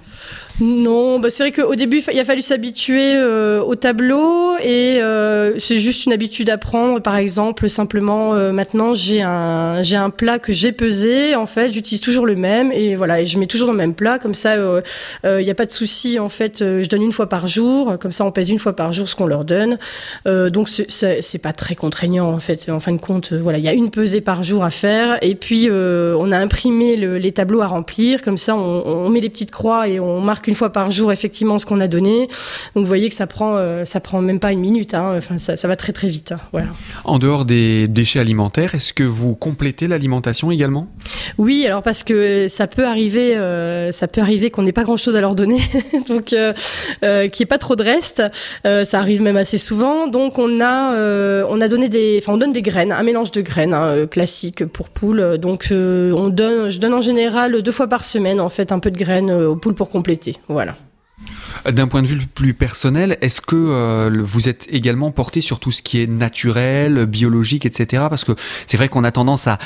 Non, 0.61 1.19
bah 1.19 1.31
c'est 1.31 1.45
vrai 1.45 1.53
qu'au 1.53 1.75
début, 1.75 2.03
il 2.13 2.19
a 2.19 2.25
fallu 2.25 2.43
s'habituer 2.43 3.15
euh, 3.17 3.63
au 3.63 3.75
tableau 3.75 4.57
et 4.63 4.99
euh, 5.01 5.59
c'est 5.59 5.79
juste 5.79 6.05
une 6.07 6.13
habitude 6.13 6.51
à 6.51 6.59
prendre. 6.59 7.01
Par 7.01 7.17
exemple, 7.17 7.69
simplement, 7.69 8.35
euh, 8.35 8.53
maintenant, 8.53 8.93
j'ai 8.93 9.23
un, 9.23 9.83
j'ai 9.83 9.97
un 9.97 10.11
plat 10.11 10.39
que 10.39 10.53
j'ai 10.53 10.73
pesé. 10.73 11.35
En 11.35 11.47
fait, 11.47 11.73
j'utilise 11.73 12.01
toujours 12.01 12.27
le 12.27 12.37
même 12.37 12.71
et 12.71 12.97
voilà, 12.97 13.23
et 13.23 13.27
je 13.27 13.39
mets 13.39 13.47
toujours 13.47 13.69
dans 13.69 13.73
le 13.73 13.79
même 13.79 13.95
plat. 13.95 14.19
Comme 14.19 14.35
ça, 14.35 14.57
il 14.57 15.45
n'y 15.45 15.51
a 15.51 15.55
pas 15.55 15.67
de 15.67 15.71
souci. 15.71 16.19
En 16.19 16.29
fait, 16.29 16.59
je 16.59 16.89
donne 16.89 17.03
une 17.03 17.13
fois 17.13 17.29
par 17.29 17.47
jour. 17.47 17.99
Comme 17.99 18.13
ça, 18.13 18.25
on 18.25 18.31
pèse 18.31 18.51
une 18.51 18.59
fois 18.59 18.77
par 18.77 18.93
jour 18.93 19.09
ce 19.09 19.17
qu'on 19.17 19.27
leur 19.27 19.45
donne. 19.45 19.79
donc, 20.27 20.69
c'est 20.69 21.43
pas 21.43 21.53
très 21.53 21.75
contraignant 21.75 22.31
en 22.31 22.39
fait. 22.39 22.69
En 22.69 22.81
fin 22.81 22.93
de 22.93 23.01
compte, 23.01 23.33
voilà, 23.33 23.59
il 23.59 23.65
y 23.65 23.69
a 23.69 23.73
une 23.73 23.91
pesée 23.91 24.21
par 24.21 24.43
jour 24.43 24.65
à 24.65 24.71
faire 24.71 25.19
et 25.23 25.35
puis 25.35 25.69
on 25.71 26.31
a 26.31 26.39
imprimé 26.39 26.97
les 26.97 27.33
tableaux 27.33 27.63
à 27.63 27.67
remplir. 27.67 28.23
Comme 28.23 28.39
ça, 28.39 28.55
on, 28.55 28.87
on 28.87 29.09
met 29.09 29.21
les 29.21 29.31
petites 29.31 29.51
croix 29.51 29.89
et 29.89 29.99
on 29.99 30.21
marque 30.21 30.42
une 30.47 30.55
fois 30.55 30.71
par 30.71 30.91
jour 30.91 31.13
effectivement 31.13 31.59
ce 31.59 31.67
qu'on 31.67 31.81
a 31.81 31.89
donné. 31.89 32.29
Donc 32.75 32.85
vous 32.85 32.87
voyez 32.87 33.09
que 33.09 33.15
ça 33.15 33.27
prend, 33.27 33.57
euh, 33.57 33.85
ça 33.85 34.01
prend 34.01 34.21
même 34.21 34.41
pas 34.41 34.53
une 34.53 34.61
minute. 34.61 34.95
Hein. 34.95 35.15
Enfin, 35.17 35.39
ça, 35.39 35.57
ça, 35.57 35.69
va 35.69 35.77
très 35.77 35.93
très 35.93 36.09
vite. 36.09 36.33
Hein. 36.33 36.39
Voilà. 36.53 36.69
En 37.05 37.19
dehors 37.19 37.45
des 37.45 37.89
déchets 37.89 38.21
alimentaires, 38.21 38.75
est-ce 38.75 38.93
que 38.93 39.05
vous 39.05 39.35
complétez 39.35 39.87
l'alimentation 39.87 40.51
également? 40.51 40.89
Oui, 41.39 41.67
alors 41.67 41.83
parce 41.83 42.05
que 42.05 42.49
ça 42.49 42.67
peut 42.67 42.87
arriver, 42.87 43.37
euh, 43.37 43.93
ça 43.93 44.09
peut 44.09 44.21
arriver 44.21 44.51
qu'on 44.51 44.63
n'ait 44.63 44.73
pas 44.73 44.85
grand-chose 44.85 45.17
à 45.17 45.21
leur 45.21 45.35
donner, 45.35 45.61
donc 46.09 46.33
euh, 46.33 46.53
euh 47.05 47.29
qu'il 47.29 47.45
n'y 47.45 47.47
ait 47.47 47.47
pas 47.47 47.59
trop 47.59 47.77
de 47.77 47.83
reste. 47.83 48.23
ça 48.65 48.99
arrive 48.99 49.23
même 49.23 49.37
assez 49.37 49.59
souvent. 49.59 50.09
Donc 50.09 50.39
on 50.39 50.61
a, 50.61 51.45
on 51.49 51.61
a 51.61 51.69
donné 51.69 51.89
des, 51.89 52.19
enfin 52.23 52.35
on 52.35 52.39
donne 52.39 52.53
des 52.53 52.63
graines, 52.63 52.93
un 52.93 53.03
mélange 53.03 53.31
de 53.33 53.41
graines 53.41 53.75
hein, 53.75 54.07
classique 54.07 54.65
pour 54.67 54.89
poules. 54.89 55.39
Donc 55.39 55.69
on 55.71 56.29
donne, 56.29 56.69
je 56.69 56.79
donne 56.79 56.95
en 56.95 57.01
général 57.01 57.63
deux 57.63 57.73
fois 57.73 57.87
par 57.87 58.05
semaine 58.05 58.41
en 58.41 58.49
fait 58.49 58.73
un 58.73 58.79
peu 58.79 58.91
de 58.91 58.99
graines 58.99 59.31
aux 59.31 59.57
poules 59.57 59.75
pour 59.75 59.91
compléter. 59.91 60.32
Voilà. 60.49 60.77
D'un 61.71 61.87
point 61.87 62.03
de 62.03 62.09
vue 62.09 62.19
plus 62.27 62.55
personnel, 62.55 63.17
est-ce 63.21 63.41
que 63.41 63.55
euh, 63.55 64.11
vous 64.21 64.49
êtes 64.49 64.67
également 64.73 65.13
porté 65.13 65.41
sur 65.41 65.61
tout 65.61 65.71
ce 65.71 65.81
qui 65.81 66.03
est 66.03 66.09
naturel, 66.09 67.07
biologique, 67.07 67.67
etc. 67.67 68.05
Parce 68.09 68.25
que 68.25 68.33
c'est 68.67 68.77
vrai 68.77 68.89
qu'on 68.89 69.05
a 69.05 69.13
tendance 69.13 69.47
à, 69.47 69.59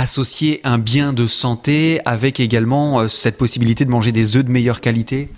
associer 0.00 0.60
un 0.64 0.78
bien 0.78 1.12
de 1.12 1.26
santé 1.26 2.00
avec 2.06 2.40
également 2.40 3.00
euh, 3.00 3.08
cette 3.08 3.36
possibilité 3.36 3.84
de 3.84 3.90
manger 3.90 4.12
des 4.12 4.36
œufs 4.36 4.44
de 4.44 4.50
meilleure 4.50 4.80
qualité? 4.80 5.28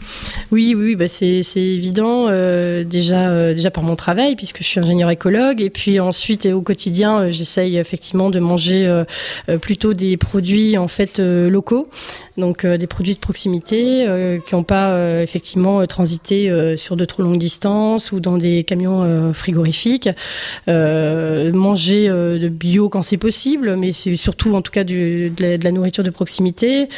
Oui, 0.53 0.75
oui, 0.77 0.95
bah 0.95 1.09
c'est 1.09 1.43
évident 1.57 2.27
euh, 2.29 2.85
déjà 2.85 3.53
déjà 3.53 3.71
par 3.71 3.83
mon 3.83 3.97
travail 3.97 4.37
puisque 4.37 4.59
je 4.59 4.65
suis 4.65 4.81
ingénieur 4.81 5.11
écologue 5.11 5.61
et 5.61 5.71
puis 5.71 5.99
ensuite 5.99 6.47
au 6.47 6.61
quotidien 6.61 7.31
j'essaye 7.31 7.77
effectivement 7.77 8.31
de 8.31 8.39
manger 8.39 9.03
plutôt 9.61 9.95
des 9.95 10.17
produits 10.17 10.79
en 10.79 10.89
fait 10.89 11.19
locaux, 11.19 11.89
donc 12.37 12.65
des 12.65 12.87
produits 12.87 13.15
de 13.15 13.19
proximité 13.19 14.07
qui 14.47 14.55
n'ont 14.55 14.65
pas 14.65 15.27
effectivement 15.33 15.81
euh, 15.81 15.87
transiter 15.87 16.51
euh, 16.51 16.77
sur 16.77 16.95
de 16.97 17.07
trop 17.07 17.23
longues 17.23 17.39
distances 17.39 18.13
ou 18.13 18.21
dans 18.21 18.37
des 18.37 18.65
camions 18.65 19.03
euh, 19.03 19.33
frigorifiques, 19.33 20.11
manger 20.67 22.09
de 22.09 22.49
bio 22.49 22.89
quand 22.89 23.03
c'est 23.03 23.17
possible, 23.17 23.77
mais 23.77 23.93
c'est 23.93 24.15
surtout 24.17 24.55
en 24.55 24.63
tout 24.63 24.71
cas 24.71 24.85
de, 24.85 25.33
la, 25.39 25.71
nourriture 25.71 26.05
de 26.05 26.11
proximité. 26.11 26.89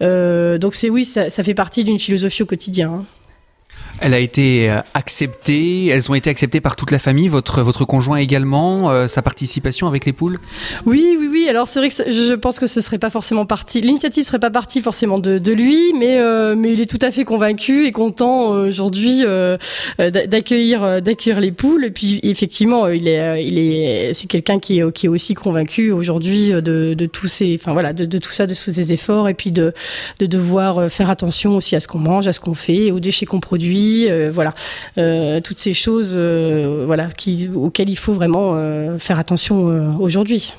donc 0.00 0.74
c'est 0.74 0.90
oui, 0.90 1.04
ça, 1.04 1.30
fait 1.30 1.54
partie 1.54 1.84
d'une 1.84 1.98
philosophie 1.98 2.42
au 2.42 2.46
quotidien. 2.46 2.90
Hein. 2.90 3.04
Elle 4.00 4.12
a 4.12 4.18
été 4.18 4.70
euh, 4.70 4.80
acceptée, 4.92 5.86
elles 5.86 6.10
ont 6.10 6.14
été 6.14 6.28
acceptées 6.28 6.60
par 6.60 6.76
toute 6.76 6.90
la 6.90 6.98
famille, 6.98 7.28
votre, 7.28 7.62
votre 7.62 7.84
conjoint 7.84 8.18
également, 8.18 8.90
euh, 8.90 9.06
sa 9.06 9.22
participation 9.22 9.86
avec 9.86 10.04
les 10.04 10.12
poules? 10.12 10.38
Oui, 10.84 11.16
oui, 11.18 11.28
oui. 11.30 11.46
Alors 11.48 11.68
c'est 11.68 11.78
vrai 11.78 11.88
que 11.88 12.10
je 12.10 12.34
pense 12.34 12.58
que 12.58 12.66
ce 12.66 12.80
serait 12.80 12.98
pas 12.98 13.08
forcément 13.08 13.46
parti, 13.46 13.80
l'initiative 13.80 14.24
serait 14.24 14.40
pas 14.40 14.50
partie 14.50 14.80
forcément 14.80 15.18
de, 15.18 15.38
de 15.38 15.52
lui, 15.52 15.92
mais, 15.98 16.18
euh, 16.18 16.56
mais 16.56 16.72
il 16.72 16.80
est 16.80 16.90
tout 16.90 16.98
à 17.02 17.10
fait 17.12 17.24
convaincu 17.24 17.86
et 17.86 17.92
content 17.92 18.48
aujourd'hui 18.48 19.22
d'accueillir, 19.98 21.00
d'accueillir 21.00 21.40
les 21.40 21.52
poules. 21.52 21.84
Et 21.84 21.90
puis 21.90 22.20
effectivement, 22.24 22.88
il 22.88 23.06
est, 23.06 23.44
il 23.46 23.58
est, 23.58 24.12
c'est 24.12 24.26
quelqu'un 24.26 24.58
qui 24.58 24.80
est, 24.80 24.92
qui 24.92 25.06
est 25.06 25.08
aussi 25.08 25.34
convaincu 25.34 25.92
aujourd'hui 25.92 26.50
de, 26.50 26.94
de 26.94 27.06
tous 27.06 27.42
enfin 27.54 27.72
voilà, 27.72 27.92
de, 27.92 28.04
de 28.04 28.18
tout 28.18 28.32
ça, 28.32 28.46
de 28.46 28.54
tous 28.54 28.70
ces 28.72 28.92
efforts 28.92 29.28
et 29.28 29.34
puis 29.34 29.50
de, 29.50 29.72
de 30.18 30.26
devoir 30.26 30.90
faire 30.90 31.10
attention 31.10 31.56
aussi 31.56 31.76
à 31.76 31.80
ce 31.80 31.86
qu'on 31.88 31.98
mange, 31.98 32.26
à 32.26 32.32
ce 32.32 32.40
qu'on 32.40 32.54
fait, 32.54 32.90
aux 32.90 33.00
déchets 33.00 33.26
qu'on 33.26 33.40
produit 33.40 33.83
euh, 34.08 34.30
voilà, 34.32 34.54
euh, 34.98 35.40
toutes 35.40 35.58
ces 35.58 35.74
choses, 35.74 36.14
euh, 36.16 36.84
voilà, 36.86 37.08
auxquelles 37.54 37.90
il 37.90 37.96
faut 37.96 38.12
vraiment 38.12 38.54
faire 38.98 39.18
attention 39.18 39.64
aujourd'hui. 40.00 40.54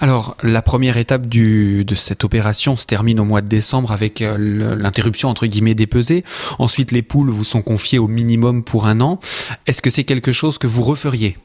Alors, 0.00 0.36
la 0.42 0.62
première 0.62 0.96
étape 0.96 1.26
de 1.26 1.94
cette 1.94 2.24
opération 2.24 2.76
se 2.76 2.86
termine 2.86 3.20
au 3.20 3.24
mois 3.24 3.40
de 3.40 3.48
décembre 3.48 3.92
avec 3.92 4.22
l'interruption 4.38 5.28
entre 5.28 5.46
guillemets 5.46 5.74
des 5.74 5.86
pesées. 5.86 6.24
Ensuite, 6.58 6.92
les 6.92 7.02
poules 7.02 7.30
vous 7.30 7.44
sont 7.44 7.62
confiées 7.62 7.98
au 7.98 8.08
minimum 8.08 8.62
pour 8.62 8.86
un 8.86 9.00
an. 9.00 9.18
Est-ce 9.66 9.82
que 9.82 9.90
c'est 9.90 10.04
quelque 10.04 10.32
chose 10.32 10.58
que 10.58 10.66
vous 10.66 10.82
referiez? 10.82 11.36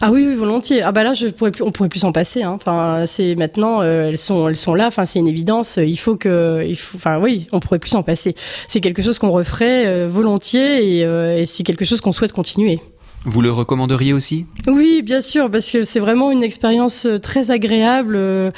Ah 0.00 0.12
oui, 0.12 0.32
volontiers. 0.34 0.82
Ah 0.82 0.92
bah 0.92 1.02
là, 1.02 1.12
je 1.12 1.26
pourrais 1.26 1.50
plus, 1.50 1.64
on 1.64 1.72
pourrait 1.72 1.88
plus 1.88 1.98
s'en 2.00 2.12
passer. 2.12 2.42
Hein. 2.42 2.52
Enfin, 2.52 3.04
c'est 3.06 3.34
maintenant, 3.34 3.80
euh, 3.82 4.08
elles 4.08 4.18
sont, 4.18 4.48
elles 4.48 4.56
sont 4.56 4.74
là. 4.74 4.86
Enfin, 4.86 5.04
c'est 5.04 5.18
une 5.18 5.26
évidence. 5.26 5.78
Il 5.78 5.98
faut 5.98 6.16
que, 6.16 6.64
il 6.66 6.76
faut, 6.76 6.96
enfin 6.96 7.18
oui, 7.18 7.46
on 7.52 7.58
pourrait 7.58 7.80
plus 7.80 7.90
s'en 7.90 8.04
passer. 8.04 8.34
C'est 8.68 8.80
quelque 8.80 9.02
chose 9.02 9.18
qu'on 9.18 9.30
referait 9.30 9.86
euh, 9.86 10.08
volontiers 10.08 10.98
et, 10.98 11.04
euh, 11.04 11.38
et 11.38 11.46
c'est 11.46 11.64
quelque 11.64 11.84
chose 11.84 12.00
qu'on 12.00 12.12
souhaite 12.12 12.32
continuer. 12.32 12.78
Vous 13.24 13.42
le 13.42 13.50
recommanderiez 13.50 14.12
aussi? 14.12 14.46
Oui, 14.68 15.02
bien 15.02 15.20
sûr, 15.20 15.50
parce 15.50 15.70
que 15.70 15.82
c'est 15.82 15.98
vraiment 15.98 16.30
une 16.30 16.44
expérience 16.44 17.04
euh, 17.04 17.18
très 17.18 17.50
agréable. 17.50 18.14
Euh, 18.16 18.50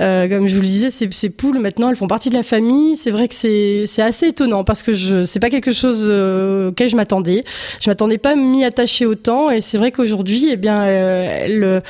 euh, 0.00 0.26
comme 0.26 0.48
je 0.48 0.54
vous 0.54 0.62
le 0.62 0.66
disais, 0.66 0.90
ces, 0.90 1.30
poules, 1.30 1.58
maintenant, 1.58 1.90
elles 1.90 1.96
font 1.96 2.06
partie 2.06 2.30
de 2.30 2.34
la 2.34 2.42
famille. 2.42 2.96
C'est 2.96 3.10
vrai 3.10 3.28
que 3.28 3.34
c'est 3.34 4.02
assez 4.02 4.28
étonnant 4.28 4.64
parce 4.64 4.82
que 4.82 4.94
je 4.94 5.22
c'est 5.22 5.38
pas 5.38 5.50
quelque 5.50 5.70
chose 5.70 6.04
auquel 6.04 6.88
je 6.88 6.96
m'attendais. 6.96 7.44
Je 7.80 7.90
m'attendais 7.90 8.16
pas 8.16 8.32
à 8.32 8.36
m'y 8.36 8.64
attacher 8.64 9.04
autant. 9.04 9.50
Et 9.50 9.60
c'est 9.60 9.76
vrai 9.76 9.92
qu'aujourd'hui, 9.92 10.48
eh 10.50 10.56
bien, 10.56 10.84
elle, 10.84 11.82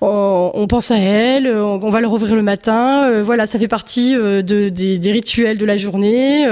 on, 0.00 0.66
pense 0.68 0.90
à 0.90 0.98
elles, 0.98 1.48
on, 1.48 1.78
va 1.78 2.00
leur 2.00 2.12
ouvrir 2.12 2.34
le 2.34 2.42
matin. 2.42 3.22
voilà, 3.22 3.46
ça 3.46 3.58
fait 3.58 3.68
partie 3.68 4.14
de, 4.14 4.68
des, 4.68 5.12
rituels 5.12 5.58
de 5.58 5.64
la 5.64 5.76
journée. 5.76 6.44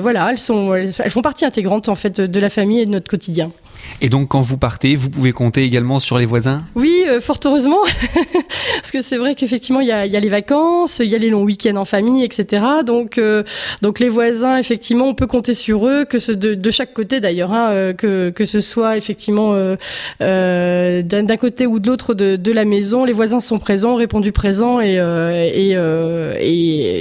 voilà, 0.00 0.30
elles, 0.30 0.40
sont, 0.40 0.74
elles 0.74 1.10
font 1.10 1.22
partie 1.22 1.44
intégrante, 1.44 1.88
en 1.88 1.96
fait, 1.96 2.20
de 2.20 2.40
la 2.40 2.48
famille 2.48 2.80
et 2.80 2.86
de 2.86 2.90
notre 2.90 3.10
quotidien. 3.10 3.50
Et 4.02 4.08
donc 4.08 4.28
quand 4.28 4.40
vous 4.40 4.56
partez, 4.56 4.96
vous 4.96 5.10
pouvez 5.10 5.32
compter 5.32 5.62
également 5.62 5.98
sur 5.98 6.18
les 6.18 6.24
voisins? 6.24 6.64
Oui, 6.74 7.04
euh, 7.06 7.20
fort 7.20 7.38
heureusement, 7.44 7.80
parce 8.76 8.90
que 8.90 9.02
c'est 9.02 9.18
vrai 9.18 9.34
qu'effectivement 9.34 9.80
il 9.80 9.88
y 9.88 9.92
a, 9.92 10.06
les 10.06 10.28
vacances, 10.28 11.00
il 11.00 11.10
y 11.10 11.14
a 11.14 11.18
les 11.18 11.28
longs 11.28 11.42
week-ends 11.42 11.76
en 11.76 11.84
famille, 11.84 12.24
etc. 12.24 12.64
Donc, 12.84 13.18
euh, 13.18 13.42
donc 13.82 14.00
les 14.00 14.08
voisins, 14.08 14.56
effectivement, 14.56 15.06
on 15.06 15.14
peut 15.14 15.26
compter 15.26 15.52
sur 15.52 15.86
eux, 15.86 16.06
que 16.06 16.18
ce, 16.18 16.32
de, 16.32 16.70
chaque 16.70 16.94
côté 16.94 17.20
d'ailleurs, 17.20 17.52
hein, 17.52 17.70
euh, 17.70 17.92
que, 17.92 18.30
que 18.30 18.46
ce 18.46 18.60
soit 18.60 18.96
effectivement 18.96 19.54
d'un 20.20 21.36
côté 21.38 21.66
ou 21.66 21.78
de 21.78 21.88
l'autre 21.88 22.14
de, 22.14 22.52
la 22.52 22.64
maison, 22.64 23.04
les 23.04 23.12
voisins 23.12 23.40
sont 23.40 23.58
présents, 23.58 23.96
répondu 23.96 24.32
présents, 24.32 24.80
et, 24.80 24.96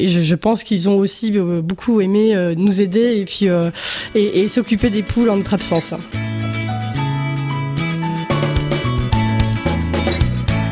je, 0.05 0.35
pense 0.35 0.63
qu'ils 0.63 0.89
ont 0.89 0.97
aussi 0.97 1.31
beaucoup 1.31 2.01
aimé 2.01 2.53
nous 2.57 2.81
aider 2.81 3.17
et 3.17 3.25
puis 3.25 3.47
et 4.15 4.47
s'occuper 4.49 4.89
des 4.89 5.03
poules 5.03 5.29
en 5.29 5.37
notre 5.37 5.53
absence. 5.53 5.93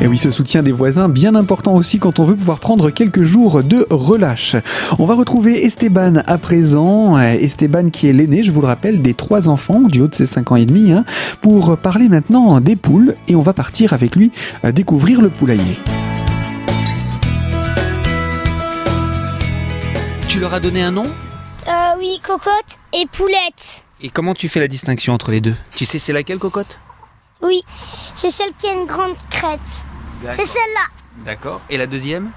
Et 0.00 0.06
oui, 0.06 0.16
ce 0.16 0.30
soutien 0.30 0.62
des 0.62 0.70
voisins, 0.70 1.08
bien 1.08 1.34
important 1.34 1.74
aussi 1.74 1.98
quand 1.98 2.20
on 2.20 2.24
veut 2.24 2.36
pouvoir 2.36 2.60
prendre 2.60 2.88
quelques 2.90 3.24
jours 3.24 3.64
de 3.64 3.84
relâche. 3.90 4.54
On 5.00 5.06
va 5.06 5.14
retrouver 5.16 5.64
Esteban 5.66 6.22
à 6.24 6.38
présent. 6.38 7.16
Esteban 7.18 7.90
qui 7.90 8.08
est 8.08 8.12
l'aîné, 8.12 8.44
je 8.44 8.52
vous 8.52 8.60
le 8.60 8.68
rappelle, 8.68 9.02
des 9.02 9.14
trois 9.14 9.48
enfants, 9.48 9.80
du 9.80 10.00
haut 10.00 10.06
de 10.06 10.14
ses 10.14 10.26
5 10.26 10.52
ans 10.52 10.56
et 10.56 10.66
demi, 10.66 10.92
hein, 10.92 11.04
pour 11.40 11.76
parler 11.76 12.08
maintenant 12.08 12.60
des 12.60 12.76
poules. 12.76 13.16
Et 13.26 13.34
on 13.34 13.42
va 13.42 13.52
partir 13.52 13.92
avec 13.92 14.14
lui 14.14 14.30
euh, 14.64 14.70
découvrir 14.70 15.20
le 15.20 15.30
poulailler. 15.30 15.76
Tu 20.28 20.38
leur 20.38 20.54
as 20.54 20.60
donné 20.60 20.82
un 20.82 20.92
nom? 20.92 21.06
Euh, 21.66 21.70
Oui, 21.98 22.20
cocotte 22.22 22.78
et 22.92 23.04
poulette. 23.10 23.84
Et 24.00 24.10
comment 24.10 24.34
tu 24.34 24.48
fais 24.48 24.60
la 24.60 24.68
distinction 24.68 25.12
entre 25.12 25.32
les 25.32 25.40
deux? 25.40 25.56
Tu 25.74 25.84
sais 25.84 25.98
c'est 25.98 26.12
laquelle 26.12 26.38
cocotte? 26.38 26.78
Oui, 27.42 27.62
c'est 28.14 28.30
celle 28.30 28.52
qui 28.58 28.68
a 28.68 28.74
une 28.74 28.86
grande 28.86 29.14
crête. 29.30 29.84
C'est 30.36 30.46
celle-là. 30.46 30.86
D'accord. 31.24 31.60
Et 31.70 31.76
la 31.76 31.86
deuxième 31.86 32.30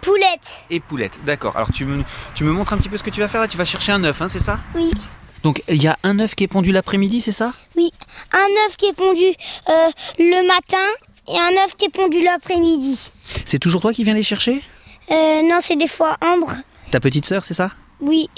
Poulette. 0.00 0.64
Et 0.70 0.80
poulette, 0.80 1.18
d'accord. 1.24 1.56
Alors 1.56 1.72
tu 1.72 1.84
me, 1.84 2.02
tu 2.34 2.44
me 2.44 2.52
montres 2.52 2.72
un 2.72 2.78
petit 2.78 2.88
peu 2.88 2.96
ce 2.96 3.02
que 3.02 3.10
tu 3.10 3.20
vas 3.20 3.28
faire 3.28 3.40
là 3.40 3.48
Tu 3.48 3.56
vas 3.56 3.64
chercher 3.64 3.92
un 3.92 4.02
œuf, 4.04 4.22
hein, 4.22 4.28
c'est 4.28 4.38
ça? 4.38 4.58
Oui. 4.74 4.90
Donc 5.42 5.62
il 5.68 5.82
y 5.82 5.88
a 5.88 5.98
un 6.04 6.18
œuf 6.20 6.34
qui 6.34 6.44
est 6.44 6.48
pondu 6.48 6.70
l'après-midi, 6.72 7.20
c'est 7.20 7.32
ça? 7.32 7.52
Oui. 7.76 7.90
Un 8.32 8.46
œuf 8.66 8.76
qui 8.76 8.86
est 8.86 8.92
pondu 8.92 9.24
euh, 9.24 9.88
le 10.18 10.46
matin 10.46 10.86
et 11.28 11.36
un 11.38 11.64
œuf 11.64 11.74
qui 11.76 11.86
est 11.86 11.90
pondu 11.90 12.22
l'après-midi. 12.22 13.10
C'est 13.44 13.58
toujours 13.58 13.80
toi 13.80 13.92
qui 13.92 14.04
viens 14.04 14.14
les 14.14 14.22
chercher? 14.22 14.62
Euh, 15.10 15.42
Non, 15.42 15.58
c'est 15.60 15.76
des 15.76 15.88
fois 15.88 16.16
Ambre. 16.24 16.52
Ta 16.90 17.00
petite 17.00 17.26
sœur, 17.26 17.44
c'est 17.44 17.54
ça? 17.54 17.70
Oui. 18.00 18.30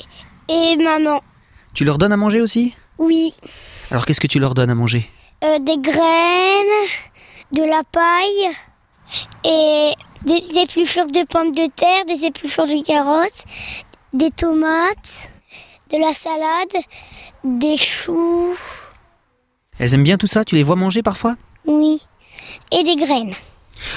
Et 0.48 0.76
maman. 0.76 1.20
Tu 1.74 1.84
leur 1.84 1.98
donnes 1.98 2.12
à 2.12 2.16
manger 2.16 2.40
aussi? 2.40 2.74
Oui. 2.98 3.32
Alors 3.90 4.06
qu'est-ce 4.06 4.20
que 4.20 4.26
tu 4.26 4.38
leur 4.38 4.54
donnes 4.54 4.70
à 4.70 4.74
manger? 4.74 5.08
Euh, 5.44 5.58
Des 5.58 5.78
graines, 5.78 6.88
de 7.52 7.62
la 7.62 7.82
paille 7.92 8.56
et 9.44 9.92
des 10.24 10.58
épluchures 10.58 11.06
de 11.06 11.24
pommes 11.26 11.52
de 11.52 11.68
terre, 11.74 12.04
des 12.06 12.24
épluchures 12.24 12.66
de 12.66 12.84
carottes, 12.84 13.44
des 14.12 14.30
tomates, 14.30 15.30
de 15.92 15.98
la 15.98 16.12
salade, 16.12 16.84
des 17.44 17.76
choux. 17.76 18.54
Elles 19.78 19.94
aiment 19.94 20.02
bien 20.02 20.18
tout 20.18 20.26
ça 20.26 20.44
Tu 20.44 20.56
les 20.56 20.62
vois 20.62 20.76
manger 20.76 21.02
parfois? 21.02 21.36
Oui. 21.66 22.02
Et 22.70 22.84
des 22.84 22.96
graines. 22.96 23.34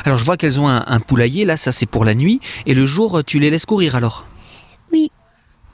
Alors 0.05 0.17
je 0.17 0.23
vois 0.23 0.37
qu'elles 0.37 0.59
ont 0.59 0.67
un, 0.67 0.99
poulailler, 1.01 1.45
là 1.45 1.57
ça 1.57 1.71
c'est 1.71 1.85
pour 1.85 2.05
la 2.05 2.15
nuit, 2.15 2.39
et 2.65 2.73
le 2.73 2.85
jour 2.85 3.23
tu 3.25 3.39
les 3.39 3.49
laisses 3.49 3.65
courir 3.65 3.95
alors? 3.95 4.27
Oui. 4.91 5.11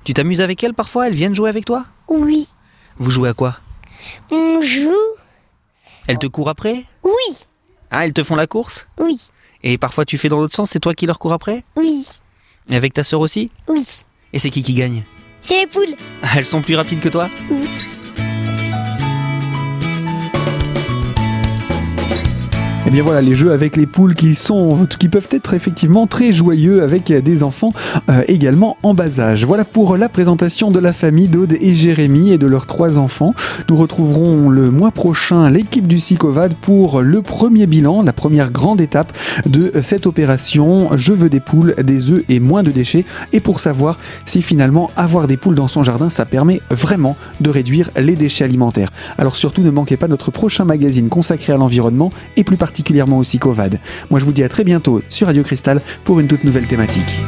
Tu 0.03 0.13
t'amuses 0.13 0.41
avec 0.41 0.63
elles 0.63 0.73
parfois? 0.73 1.07
Elles 1.07 1.13
viennent 1.13 1.35
jouer 1.35 1.49
avec 1.49 1.65
toi? 1.65 1.85
Oui. 2.07 2.47
Vous 2.97 3.11
jouez 3.11 3.29
à 3.29 3.33
quoi? 3.33 3.57
On 4.31 4.61
joue. 4.61 4.95
Elles 6.07 6.17
te 6.17 6.27
courent 6.27 6.49
après? 6.49 6.85
Oui. 7.03 7.35
Ah, 7.91 8.05
elles 8.05 8.13
te 8.13 8.23
font 8.23 8.35
la 8.35 8.47
course? 8.47 8.87
Oui. 8.99 9.19
Et 9.63 9.77
parfois 9.77 10.05
tu 10.05 10.17
fais 10.17 10.29
dans 10.29 10.37
l'autre 10.37 10.55
sens, 10.55 10.69
c'est 10.69 10.79
toi 10.79 10.93
qui 10.93 11.05
leur 11.05 11.19
cours 11.19 11.33
après? 11.33 11.63
Oui. 11.75 12.05
Et 12.69 12.75
avec 12.75 12.93
ta 12.93 13.03
sœur 13.03 13.19
aussi? 13.19 13.51
Oui. 13.67 13.85
Et 14.31 14.39
c'est 14.39 14.49
qui 14.49 14.63
qui 14.63 14.73
gagne? 14.73 15.03
C'est 15.41 15.61
les 15.61 15.67
poules. 15.67 15.95
Elles 16.35 16.45
sont 16.45 16.61
plus 16.61 16.75
rapides 16.75 16.99
que 16.99 17.09
toi? 17.09 17.29
Oui. 17.49 17.67
Et 22.89 22.91
eh 22.91 22.95
bien 22.95 23.03
voilà, 23.03 23.21
les 23.21 23.35
jeux 23.35 23.51
avec 23.51 23.77
les 23.77 23.85
poules 23.85 24.15
qui 24.15 24.33
sont, 24.33 24.87
qui 24.97 25.09
peuvent 25.09 25.27
être 25.29 25.53
effectivement 25.53 26.07
très 26.07 26.31
joyeux 26.31 26.81
avec 26.81 27.13
des 27.13 27.43
enfants 27.43 27.71
euh, 28.09 28.23
également 28.27 28.77
en 28.81 28.95
bas 28.95 29.19
âge. 29.19 29.45
Voilà 29.45 29.63
pour 29.63 29.95
la 29.95 30.09
présentation 30.09 30.71
de 30.71 30.79
la 30.79 30.91
famille 30.91 31.27
d'Aude 31.27 31.53
et 31.61 31.75
Jérémy 31.75 32.31
et 32.31 32.39
de 32.39 32.47
leurs 32.47 32.65
trois 32.65 32.97
enfants. 32.97 33.35
Nous 33.69 33.75
retrouverons 33.75 34.49
le 34.49 34.71
mois 34.71 34.89
prochain 34.89 35.51
l'équipe 35.51 35.85
du 35.85 35.99
SICOVAD 35.99 36.55
pour 36.55 37.03
le 37.03 37.21
premier 37.21 37.67
bilan, 37.67 38.01
la 38.01 38.11
première 38.11 38.49
grande 38.49 38.81
étape 38.81 39.15
de 39.45 39.71
cette 39.83 40.07
opération. 40.07 40.89
Je 40.97 41.13
veux 41.13 41.29
des 41.29 41.41
poules, 41.41 41.75
des 41.83 42.11
œufs 42.11 42.23
et 42.27 42.39
moins 42.39 42.63
de 42.63 42.71
déchets. 42.71 43.05
Et 43.33 43.39
pour 43.39 43.59
savoir 43.59 43.99
si 44.25 44.41
finalement 44.41 44.89
avoir 44.97 45.27
des 45.27 45.37
poules 45.37 45.53
dans 45.53 45.67
son 45.67 45.83
jardin, 45.83 46.09
ça 46.09 46.25
permet 46.25 46.59
vraiment 46.71 47.17
de 47.39 47.51
réduire 47.51 47.91
les 47.95 48.15
déchets 48.15 48.45
alimentaires. 48.45 48.89
Alors 49.19 49.35
surtout 49.35 49.61
ne 49.61 49.69
manquez 49.69 49.95
pas 49.95 50.07
notre 50.07 50.31
prochain 50.31 50.65
magazine 50.65 51.09
consacré 51.09 51.53
à 51.53 51.57
l'environnement 51.57 52.11
et 52.35 52.43
plus 52.43 52.57
particulièrement 52.57 52.78
particulièrement 52.79 53.17
aussi 53.17 53.39
Covad. 53.39 53.77
Moi 54.09 54.21
je 54.21 54.25
vous 54.25 54.31
dis 54.31 54.41
à 54.41 54.47
très 54.47 54.63
bientôt 54.63 55.01
sur 55.09 55.27
Radio 55.27 55.43
Cristal 55.43 55.81
pour 56.05 56.21
une 56.21 56.29
toute 56.29 56.45
nouvelle 56.45 56.65
thématique. 56.65 57.19